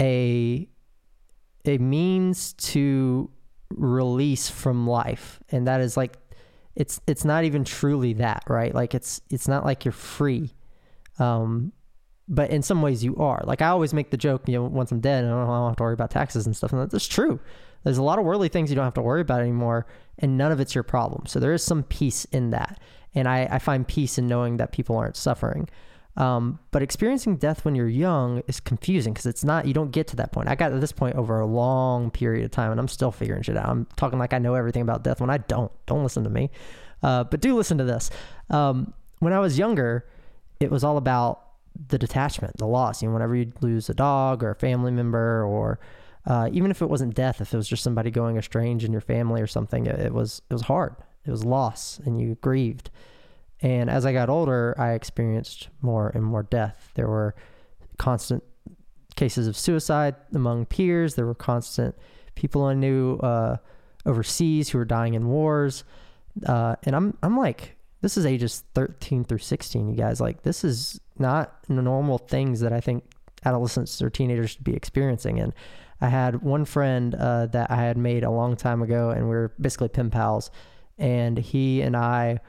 [0.00, 0.68] a
[1.64, 3.30] a means to
[3.70, 6.16] release from life, and that is like
[6.76, 8.74] it's it's not even truly that, right?
[8.74, 10.50] Like it's it's not like you're free.
[11.18, 11.72] Um,
[12.28, 13.42] but in some ways you are.
[13.44, 15.68] Like I always make the joke, you know, once I'm dead, I don't, I don't
[15.70, 16.72] have to worry about taxes and stuff.
[16.72, 17.40] And that's true.
[17.82, 19.86] There's a lot of worldly things you don't have to worry about anymore,
[20.18, 21.26] and none of it's your problem.
[21.26, 22.78] So there is some peace in that,
[23.14, 25.68] and I, I find peace in knowing that people aren't suffering.
[26.16, 30.06] Um, but experiencing death when you're young is confusing because it's not, you don't get
[30.08, 30.48] to that point.
[30.48, 33.42] I got to this point over a long period of time and I'm still figuring
[33.42, 33.68] shit out.
[33.68, 35.70] I'm talking like I know everything about death when I don't.
[35.86, 36.50] Don't listen to me.
[37.02, 38.10] Uh, but do listen to this.
[38.50, 40.06] Um, when I was younger,
[40.58, 41.42] it was all about
[41.88, 43.02] the detachment, the loss.
[43.02, 45.78] You know, whenever you lose a dog or a family member, or
[46.26, 49.00] uh, even if it wasn't death, if it was just somebody going estranged in your
[49.00, 50.94] family or something, it, it was it was hard.
[51.24, 52.90] It was loss, and you grieved.
[53.62, 56.90] And as I got older, I experienced more and more death.
[56.94, 57.34] There were
[57.98, 58.42] constant
[59.16, 61.14] cases of suicide among peers.
[61.14, 61.94] There were constant
[62.34, 63.56] people I knew uh,
[64.06, 65.84] overseas who were dying in wars.
[66.46, 70.20] Uh, and I'm I'm like, this is ages 13 through 16, you guys.
[70.20, 73.04] Like, this is not normal things that I think
[73.44, 75.38] adolescents or teenagers should be experiencing.
[75.38, 75.52] And
[76.00, 79.34] I had one friend uh, that I had made a long time ago, and we
[79.34, 80.50] were basically pen pals.
[80.98, 82.40] And he and I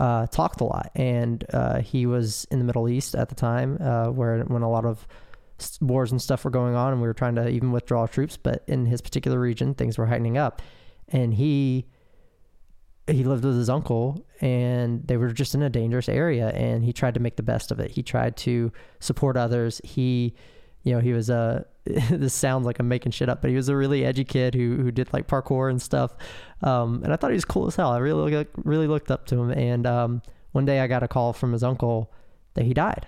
[0.00, 3.76] uh, talked a lot, and uh, he was in the Middle East at the time,
[3.80, 5.06] uh, where when a lot of
[5.82, 8.36] wars and stuff were going on, and we were trying to even withdraw troops.
[8.36, 10.62] But in his particular region, things were heightening up,
[11.08, 11.86] and he
[13.06, 16.92] he lived with his uncle, and they were just in a dangerous area, and he
[16.92, 17.90] tried to make the best of it.
[17.90, 19.82] He tried to support others.
[19.84, 20.34] He
[20.82, 21.66] you know, he was a.
[22.10, 24.76] this sounds like I'm making shit up, but he was a really edgy kid who
[24.76, 26.14] who did like parkour and stuff.
[26.62, 27.90] Um, and I thought he was cool as hell.
[27.90, 29.50] I really really looked up to him.
[29.50, 30.22] And um,
[30.52, 32.12] one day I got a call from his uncle
[32.54, 33.06] that he died,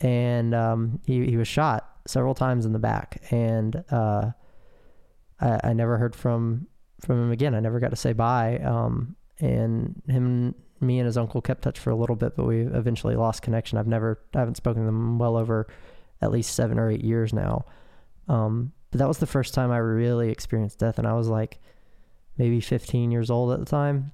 [0.00, 4.30] and um, he he was shot several times in the back, and uh,
[5.40, 6.66] I, I never heard from
[7.00, 7.54] from him again.
[7.54, 8.58] I never got to say bye.
[8.58, 12.62] Um, and him, me, and his uncle kept touch for a little bit, but we
[12.62, 13.78] eventually lost connection.
[13.78, 15.66] I've never, I haven't spoken to them well over
[16.20, 17.64] at least seven or eight years now.
[18.28, 21.60] Um, but that was the first time I really experienced death, and I was like
[22.38, 24.12] maybe 15 years old at the time,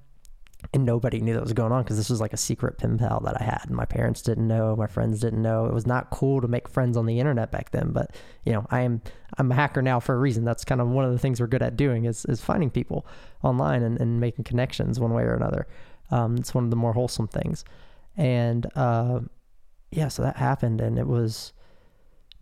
[0.73, 3.19] and nobody knew that was going on because this was like a secret pen pal
[3.21, 3.63] that I had.
[3.65, 5.65] And my parents didn't know, my friends didn't know.
[5.65, 8.65] It was not cool to make friends on the internet back then, but you know,
[8.69, 9.01] I am
[9.37, 10.45] I'm a hacker now for a reason.
[10.45, 13.05] That's kind of one of the things we're good at doing is is finding people
[13.43, 15.67] online and, and making connections one way or another.
[16.11, 17.63] Um, it's one of the more wholesome things,
[18.17, 19.21] and uh,
[19.91, 21.53] yeah, so that happened, and it was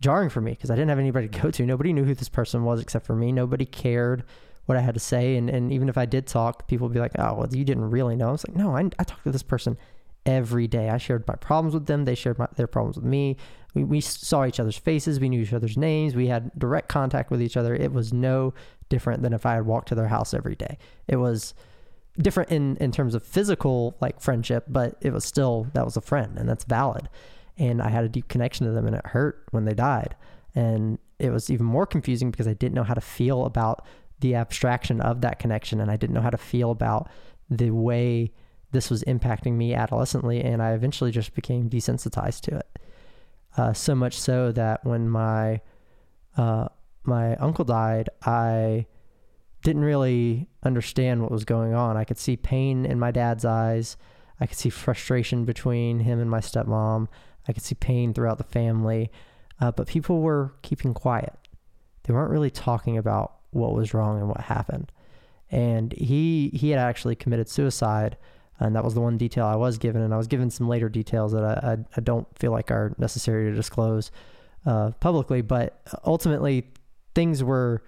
[0.00, 1.66] jarring for me because I didn't have anybody to go to.
[1.66, 3.32] Nobody knew who this person was except for me.
[3.32, 4.24] Nobody cared
[4.66, 5.36] what I had to say.
[5.36, 7.90] And, and even if I did talk, people would be like, oh, well, you didn't
[7.90, 8.28] really know.
[8.28, 9.76] I was like, no, I, I talked to this person
[10.26, 10.88] every day.
[10.90, 12.04] I shared my problems with them.
[12.04, 13.36] They shared my, their problems with me.
[13.74, 15.20] We, we saw each other's faces.
[15.20, 16.14] We knew each other's names.
[16.14, 17.74] We had direct contact with each other.
[17.74, 18.54] It was no
[18.88, 20.78] different than if I had walked to their house every day.
[21.08, 21.54] It was
[22.18, 26.00] different in, in terms of physical like friendship, but it was still, that was a
[26.00, 27.08] friend and that's valid
[27.60, 30.16] and I had a deep connection to them and it hurt when they died.
[30.54, 33.86] And it was even more confusing because I didn't know how to feel about
[34.20, 37.08] the abstraction of that connection and I didn't know how to feel about
[37.50, 38.32] the way
[38.72, 42.78] this was impacting me adolescently and I eventually just became desensitized to it.
[43.56, 45.60] Uh, so much so that when my
[46.36, 46.68] uh,
[47.02, 48.86] my uncle died, I
[49.62, 51.96] didn't really understand what was going on.
[51.96, 53.96] I could see pain in my dad's eyes.
[54.38, 57.08] I could see frustration between him and my stepmom.
[57.48, 59.10] I could see pain throughout the family,
[59.60, 61.32] uh, but people were keeping quiet.
[62.04, 64.92] They weren't really talking about what was wrong and what happened.
[65.50, 68.16] And he he had actually committed suicide,
[68.58, 70.02] and that was the one detail I was given.
[70.02, 72.94] And I was given some later details that I I, I don't feel like are
[72.98, 74.10] necessary to disclose
[74.64, 75.42] uh, publicly.
[75.42, 76.68] But ultimately,
[77.14, 77.82] things were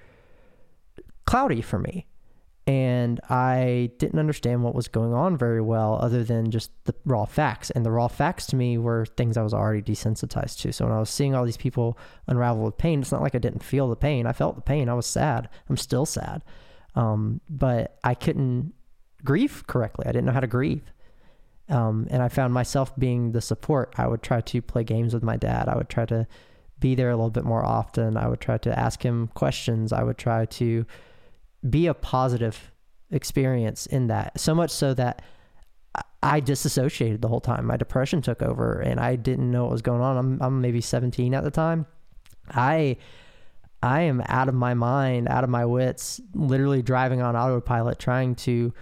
[1.25, 2.07] cloudy for me
[2.67, 7.25] and I didn't understand what was going on very well, other than just the raw
[7.25, 7.71] facts.
[7.71, 10.73] And the raw facts to me were things I was already desensitized to.
[10.73, 11.99] So when I was seeing all these people
[12.29, 14.27] unravel with pain, it's not like I didn't feel the pain.
[14.27, 14.89] I felt the pain.
[14.89, 15.49] I was sad.
[15.69, 16.45] I'm still sad,
[16.95, 18.75] um, but I couldn't
[19.25, 20.07] grieve correctly.
[20.07, 20.93] I didn't know how to grieve.
[21.69, 23.95] Um, and I found myself being the support.
[23.97, 25.69] I would try to play games with my dad.
[25.69, 26.29] I would try to
[26.79, 28.17] be there a little bit more often.
[28.17, 29.93] I would try to ask him questions.
[29.93, 30.85] I would try to
[31.69, 32.73] be a positive
[33.11, 34.39] experience in that.
[34.41, 35.23] So much so that
[36.23, 37.67] I disassociated the whole time.
[37.67, 40.17] My depression took over and I didn't know what was going on.
[40.17, 41.87] I'm, I'm maybe 17 at the time.
[42.51, 42.97] I
[43.83, 48.37] I am out of my mind, out of my wits, literally driving on autopilot, trying
[48.37, 48.73] to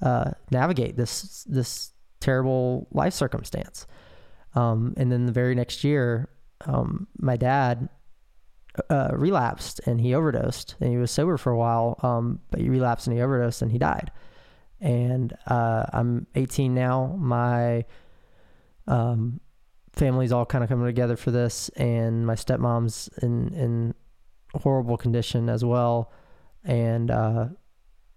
[0.00, 3.86] uh, navigate this this terrible life circumstance.
[4.54, 6.30] Um, and then the very next year,
[6.64, 7.90] um, my dad
[8.90, 12.68] uh, relapsed and he overdosed and he was sober for a while um, but he
[12.68, 14.10] relapsed and he overdosed and he died
[14.80, 17.16] And uh, I'm 18 now.
[17.18, 17.84] My
[18.86, 19.40] um,
[19.92, 23.94] family's all kind of coming together for this, and my stepmom's in in
[24.54, 26.12] horrible condition as well.
[26.64, 27.48] And uh,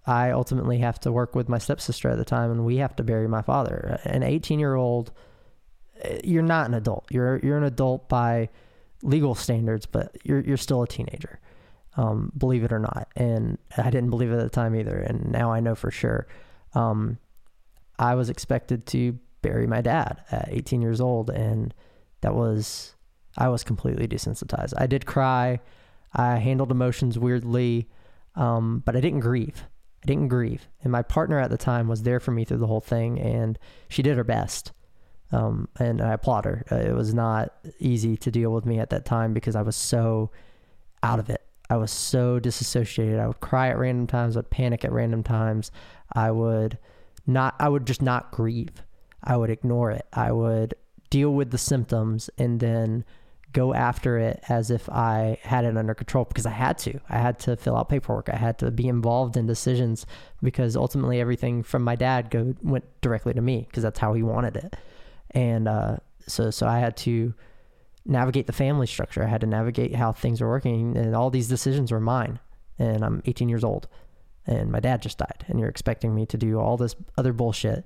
[0.05, 3.03] I ultimately have to work with my stepsister at the time, and we have to
[3.03, 3.99] bury my father.
[4.03, 5.11] An 18 year old,
[6.23, 7.05] you're not an adult.
[7.09, 8.49] You're you're an adult by
[9.03, 11.39] legal standards, but you're you're still a teenager.
[11.97, 15.29] Um, believe it or not, and I didn't believe it at the time either, and
[15.31, 16.27] now I know for sure.
[16.73, 17.17] Um,
[17.99, 21.73] I was expected to bury my dad at 18 years old, and
[22.21, 22.95] that was
[23.37, 24.73] I was completely desensitized.
[24.77, 25.59] I did cry.
[26.13, 27.89] I handled emotions weirdly,
[28.35, 29.65] um, but I didn't grieve.
[30.03, 30.67] I didn't grieve.
[30.81, 33.57] And my partner at the time was there for me through the whole thing, and
[33.87, 34.71] she did her best.
[35.31, 36.65] Um, and I applaud her.
[36.71, 39.75] Uh, it was not easy to deal with me at that time because I was
[39.75, 40.29] so
[41.03, 41.41] out of it.
[41.69, 43.19] I was so disassociated.
[43.19, 44.35] I would cry at random times.
[44.35, 45.71] I'd panic at random times.
[46.13, 46.77] I would
[47.25, 47.55] not.
[47.59, 48.83] I would just not grieve.
[49.23, 50.05] I would ignore it.
[50.11, 50.73] I would
[51.09, 53.05] deal with the symptoms and then
[53.53, 56.99] go after it as if I had it under control because I had to.
[57.09, 58.29] I had to fill out paperwork.
[58.29, 60.05] I had to be involved in decisions
[60.41, 64.23] because ultimately everything from my dad go went directly to me because that's how he
[64.23, 64.75] wanted it.
[65.31, 67.33] And uh, so so I had to
[68.05, 69.23] navigate the family structure.
[69.23, 72.39] I had to navigate how things were working and all these decisions were mine.
[72.79, 73.87] And I'm 18 years old
[74.45, 77.85] and my dad just died and you're expecting me to do all this other bullshit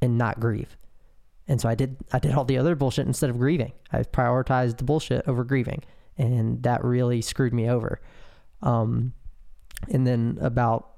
[0.00, 0.76] and not grieve.
[1.48, 3.72] And so I did I did all the other bullshit instead of grieving.
[3.92, 5.82] I prioritized the bullshit over grieving,
[6.18, 8.00] and that really screwed me over.
[8.62, 9.14] Um,
[9.88, 10.90] and then about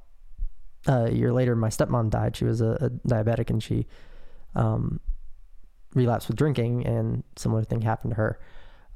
[0.86, 2.36] a year later, my stepmom died.
[2.36, 3.86] She was a, a diabetic, and she
[4.56, 4.98] um,
[5.94, 8.38] relapsed with drinking, and similar thing happened to her.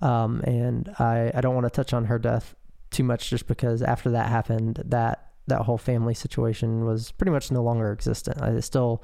[0.00, 2.54] Um, and I I don't want to touch on her death
[2.90, 7.50] too much, just because after that happened, that that whole family situation was pretty much
[7.50, 8.40] no longer existent.
[8.40, 9.02] I still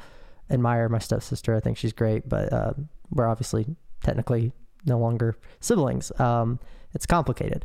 [0.48, 1.54] admire my stepsister.
[1.54, 2.72] I think she's great, but uh,
[3.10, 4.52] we're obviously technically
[4.86, 6.10] no longer siblings.
[6.18, 6.58] Um,
[6.94, 7.64] it's complicated.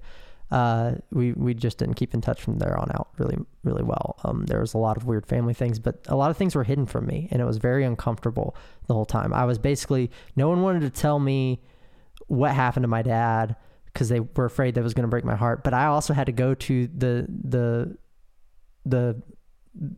[0.51, 4.19] Uh, we we just didn't keep in touch from there on out really really well.
[4.23, 6.63] Um, there was a lot of weird family things, but a lot of things were
[6.63, 8.55] hidden from me, and it was very uncomfortable
[8.87, 9.33] the whole time.
[9.33, 11.61] I was basically no one wanted to tell me
[12.27, 13.55] what happened to my dad
[13.91, 15.63] because they were afraid that was going to break my heart.
[15.63, 17.97] But I also had to go to the the
[18.85, 19.21] the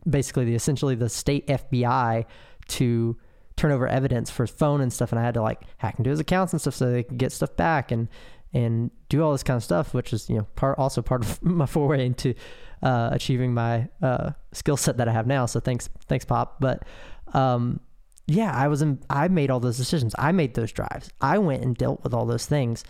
[0.08, 2.24] basically the essentially the state FBI
[2.68, 3.16] to
[3.56, 6.10] turn over evidence for his phone and stuff and I had to like hack into
[6.10, 8.08] his accounts and stuff so they could get stuff back and
[8.52, 11.42] and do all this kind of stuff which is you know part also part of
[11.42, 12.34] my foray into
[12.82, 15.46] uh, achieving my uh, skill set that I have now.
[15.46, 16.60] So thanks thanks pop.
[16.60, 16.84] But
[17.34, 17.80] um,
[18.26, 20.14] yeah I was in, I made all those decisions.
[20.18, 21.10] I made those drives.
[21.20, 22.84] I went and dealt with all those things.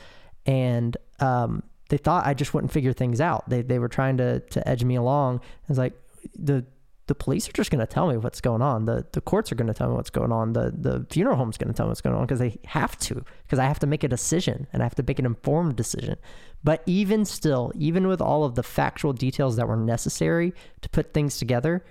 [0.47, 3.49] And um, they thought I just wouldn't figure things out.
[3.49, 5.39] They they were trying to to edge me along.
[5.39, 5.95] I was like
[6.39, 6.65] the
[7.09, 8.85] the police are just going to tell me what's going on.
[8.85, 10.53] The the courts are going to tell me what's going on.
[10.53, 13.25] The the funeral home's going to tell me what's going on because they have to
[13.43, 16.17] because I have to make a decision and I have to make an informed decision.
[16.63, 20.53] But even still, even with all of the factual details that were necessary
[20.83, 21.85] to put things together,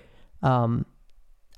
[0.44, 0.86] um,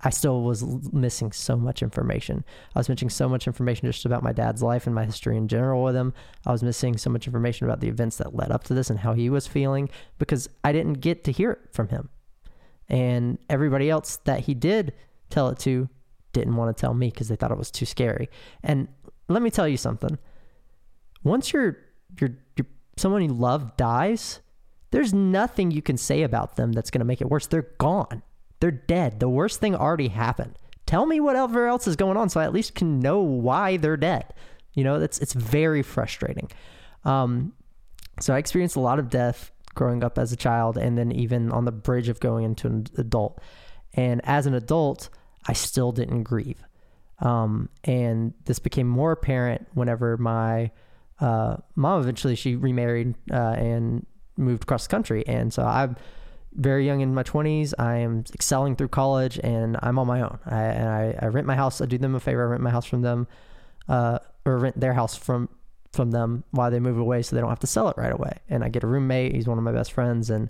[0.02, 2.46] I still was missing so much information.
[2.74, 5.50] I was missing so much information just about my dad's life and my history in
[5.50, 6.14] general with him.
[6.46, 9.00] I was missing so much information about the events that led up to this and
[9.00, 12.10] how he was feeling because I didn't get to hear it from him
[12.90, 14.94] and everybody else that he did
[15.30, 15.90] tell it to
[16.34, 18.30] didn't want to tell me because they thought it was too scary.
[18.64, 18.88] And
[19.28, 20.18] let me tell you something.
[21.24, 21.78] Once your
[22.20, 22.32] your
[22.98, 24.42] someone you love dies,
[24.92, 27.48] there's nothing you can say about them that's going to make it worse.
[27.48, 28.24] They're gone.
[28.60, 29.20] They're dead.
[29.20, 30.58] The worst thing already happened.
[30.86, 33.98] Tell me whatever else is going on so I at least can know why they're
[33.98, 34.34] dead.
[34.74, 36.50] You know, it's it's very frustrating.
[37.06, 37.54] Um,
[38.20, 41.54] so I experienced a lot of death growing up as a child and then even
[41.54, 43.40] on the bridge of going into an adult.
[43.94, 45.08] And as an adult,
[45.48, 46.62] I still didn't grieve.
[47.20, 50.72] Um, and this became more apparent whenever my
[51.22, 54.06] uh, mom eventually she remarried uh, and
[54.36, 55.26] moved across the country.
[55.26, 55.96] And so I'm
[56.52, 57.74] very young in my 20s.
[57.80, 60.40] I am excelling through college and I'm on my own.
[60.46, 61.80] I, and I, I rent my house.
[61.80, 62.44] I do them a favor.
[62.44, 63.30] I rent my house from them
[63.88, 65.48] uh, or rent their house from
[65.92, 68.40] from them while they move away so they don't have to sell it right away.
[68.50, 70.50] And I get a roommate, he's one of my best friends, and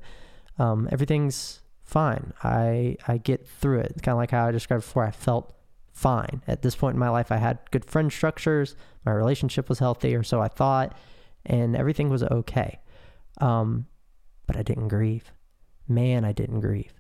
[0.57, 2.33] um, everything's fine.
[2.43, 3.93] I, I get through it.
[4.03, 5.55] Kind of like how I described before, I felt
[5.93, 6.41] fine.
[6.47, 8.75] At this point in my life, I had good friend structures,
[9.05, 10.97] my relationship was healthy, or so I thought,
[11.45, 12.79] and everything was okay.
[13.39, 13.87] Um,
[14.45, 15.31] but I didn't grieve.
[15.87, 16.93] Man, I didn't grieve.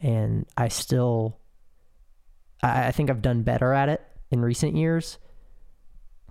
[0.00, 1.38] And I still,
[2.62, 5.18] I, I think I've done better at it in recent years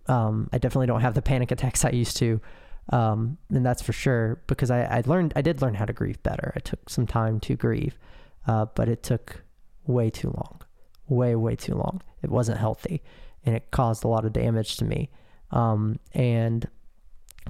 [0.07, 2.41] um, I definitely don't have the panic attacks I used to.
[2.89, 6.23] Um, and that's for sure because I, I learned, I did learn how to grieve
[6.23, 6.53] better.
[6.55, 7.99] I took some time to grieve,
[8.47, 9.43] uh, but it took
[9.85, 10.61] way too long.
[11.09, 12.01] way, way too long.
[12.21, 13.01] It wasn't healthy
[13.45, 15.09] and it caused a lot of damage to me.
[15.51, 16.67] Um, and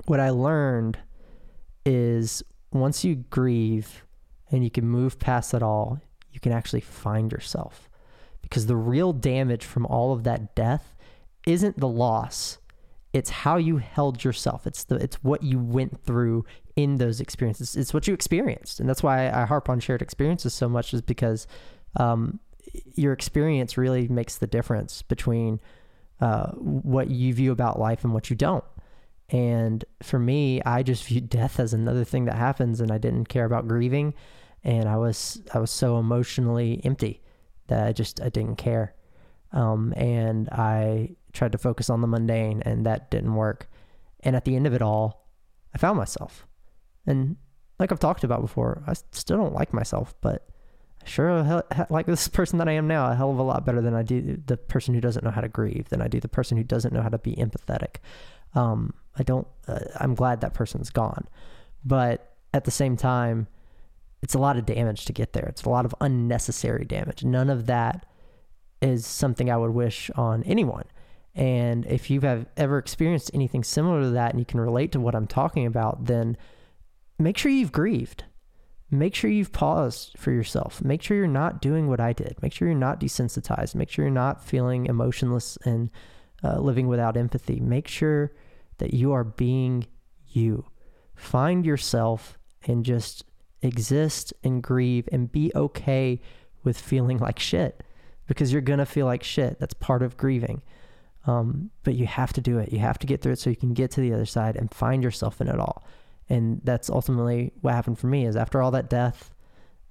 [0.05, 0.99] what I learned
[1.86, 4.05] is once you grieve
[4.51, 5.99] and you can move past it all,
[6.32, 7.89] you can actually find yourself.
[8.41, 10.95] Because the real damage from all of that death
[11.47, 12.59] isn't the loss,
[13.13, 14.67] it's how you held yourself.
[14.67, 16.45] It's the it's what you went through
[16.75, 17.75] in those experiences.
[17.75, 21.01] It's what you experienced, and that's why I harp on shared experiences so much, is
[21.01, 21.47] because
[21.95, 22.39] um,
[22.95, 25.59] your experience really makes the difference between
[26.19, 28.65] uh, what you view about life and what you don't.
[29.29, 33.29] And for me, I just viewed death as another thing that happens, and I didn't
[33.29, 34.13] care about grieving,
[34.63, 37.21] and I was I was so emotionally empty
[37.67, 38.93] that I just I didn't care,
[39.53, 43.69] um, and I tried to focus on the mundane, and that didn't work.
[44.21, 45.27] And at the end of it all,
[45.73, 46.47] I found myself,
[47.05, 47.38] and
[47.79, 50.49] like I've talked about before, I still don't like myself, but
[51.03, 53.81] I sure like this person that I am now a hell of a lot better
[53.81, 56.27] than I do the person who doesn't know how to grieve, than I do the
[56.27, 57.97] person who doesn't know how to be empathetic.
[58.55, 61.27] Um, I don't, uh, I'm glad that person's gone.
[61.85, 63.47] But at the same time,
[64.21, 65.45] it's a lot of damage to get there.
[65.45, 67.23] It's a lot of unnecessary damage.
[67.23, 68.05] None of that
[68.81, 70.85] is something I would wish on anyone.
[71.38, 74.99] And if you have ever experienced anything similar to that and you can relate to
[74.99, 76.35] what I'm talking about, then
[77.19, 78.23] make sure you've grieved.
[78.89, 80.83] Make sure you've paused for yourself.
[80.83, 82.38] Make sure you're not doing what I did.
[82.41, 83.75] Make sure you're not desensitized.
[83.75, 85.91] Make sure you're not feeling emotionless and
[86.43, 87.59] uh, living without empathy.
[87.59, 88.31] Make sure
[88.79, 89.85] that you are being
[90.29, 90.65] you.
[91.13, 93.23] Find yourself and just
[93.61, 96.19] exist and grieve and be okay
[96.63, 97.83] with feeling like shit
[98.25, 99.59] because you're going to feel like shit.
[99.59, 100.63] That's part of grieving.
[101.28, 102.71] Um, but you have to do it.
[102.71, 104.73] You have to get through it so you can get to the other side and
[104.73, 105.84] find yourself in it all.
[106.30, 109.30] And that's ultimately what happened for me is after all that death,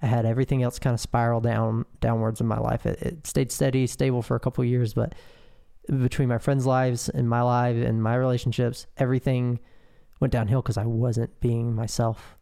[0.01, 2.85] I had everything else kind of spiral down downwards in my life.
[2.85, 5.13] It, it stayed steady, stable for a couple years, but
[5.87, 9.59] between my friends' lives and my life and my relationships, everything
[10.19, 12.37] went downhill because I wasn't being myself.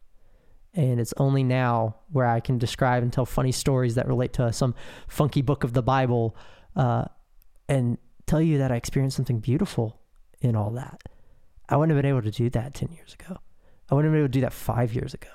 [0.74, 4.52] And it's only now where I can describe and tell funny stories that relate to
[4.52, 4.74] some
[5.08, 6.36] funky book of the Bible
[6.74, 7.06] uh,
[7.68, 7.96] and
[8.26, 10.00] tell you that I experienced something beautiful
[10.40, 11.02] in all that.
[11.68, 13.38] I wouldn't have been able to do that 10 years ago.
[13.90, 15.30] I wouldn't have been able to do that five years ago.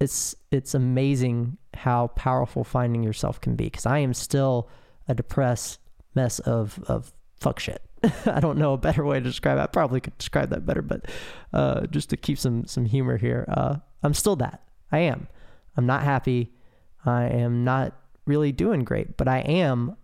[0.00, 4.68] It's, it's amazing how powerful finding yourself can be because I am still
[5.08, 5.78] a depressed
[6.14, 7.82] mess of, of fuck shit.
[8.26, 9.62] I don't know a better way to describe it.
[9.62, 11.06] I probably could describe that better, but
[11.52, 14.62] uh, just to keep some some humor here, uh, I'm still that.
[14.92, 15.28] I am.
[15.76, 16.52] I'm not happy.
[17.04, 17.94] I am not
[18.26, 19.96] really doing great, but I am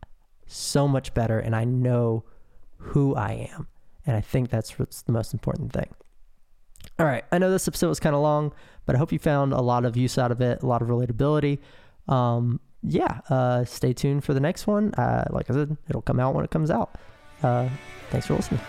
[0.50, 2.24] so much better, and I know
[2.76, 3.68] who I am,
[4.06, 5.94] and I think that's what's the most important thing.
[6.98, 8.52] All right, I know this episode was kind of long,
[8.86, 10.88] but I hope you found a lot of use out of it, a lot of
[10.88, 11.58] relatability.
[12.08, 14.94] Um, yeah, uh, stay tuned for the next one.
[14.94, 16.96] Uh, like I said, it'll come out when it comes out.
[17.42, 17.68] Uh,
[18.10, 18.60] thanks for listening.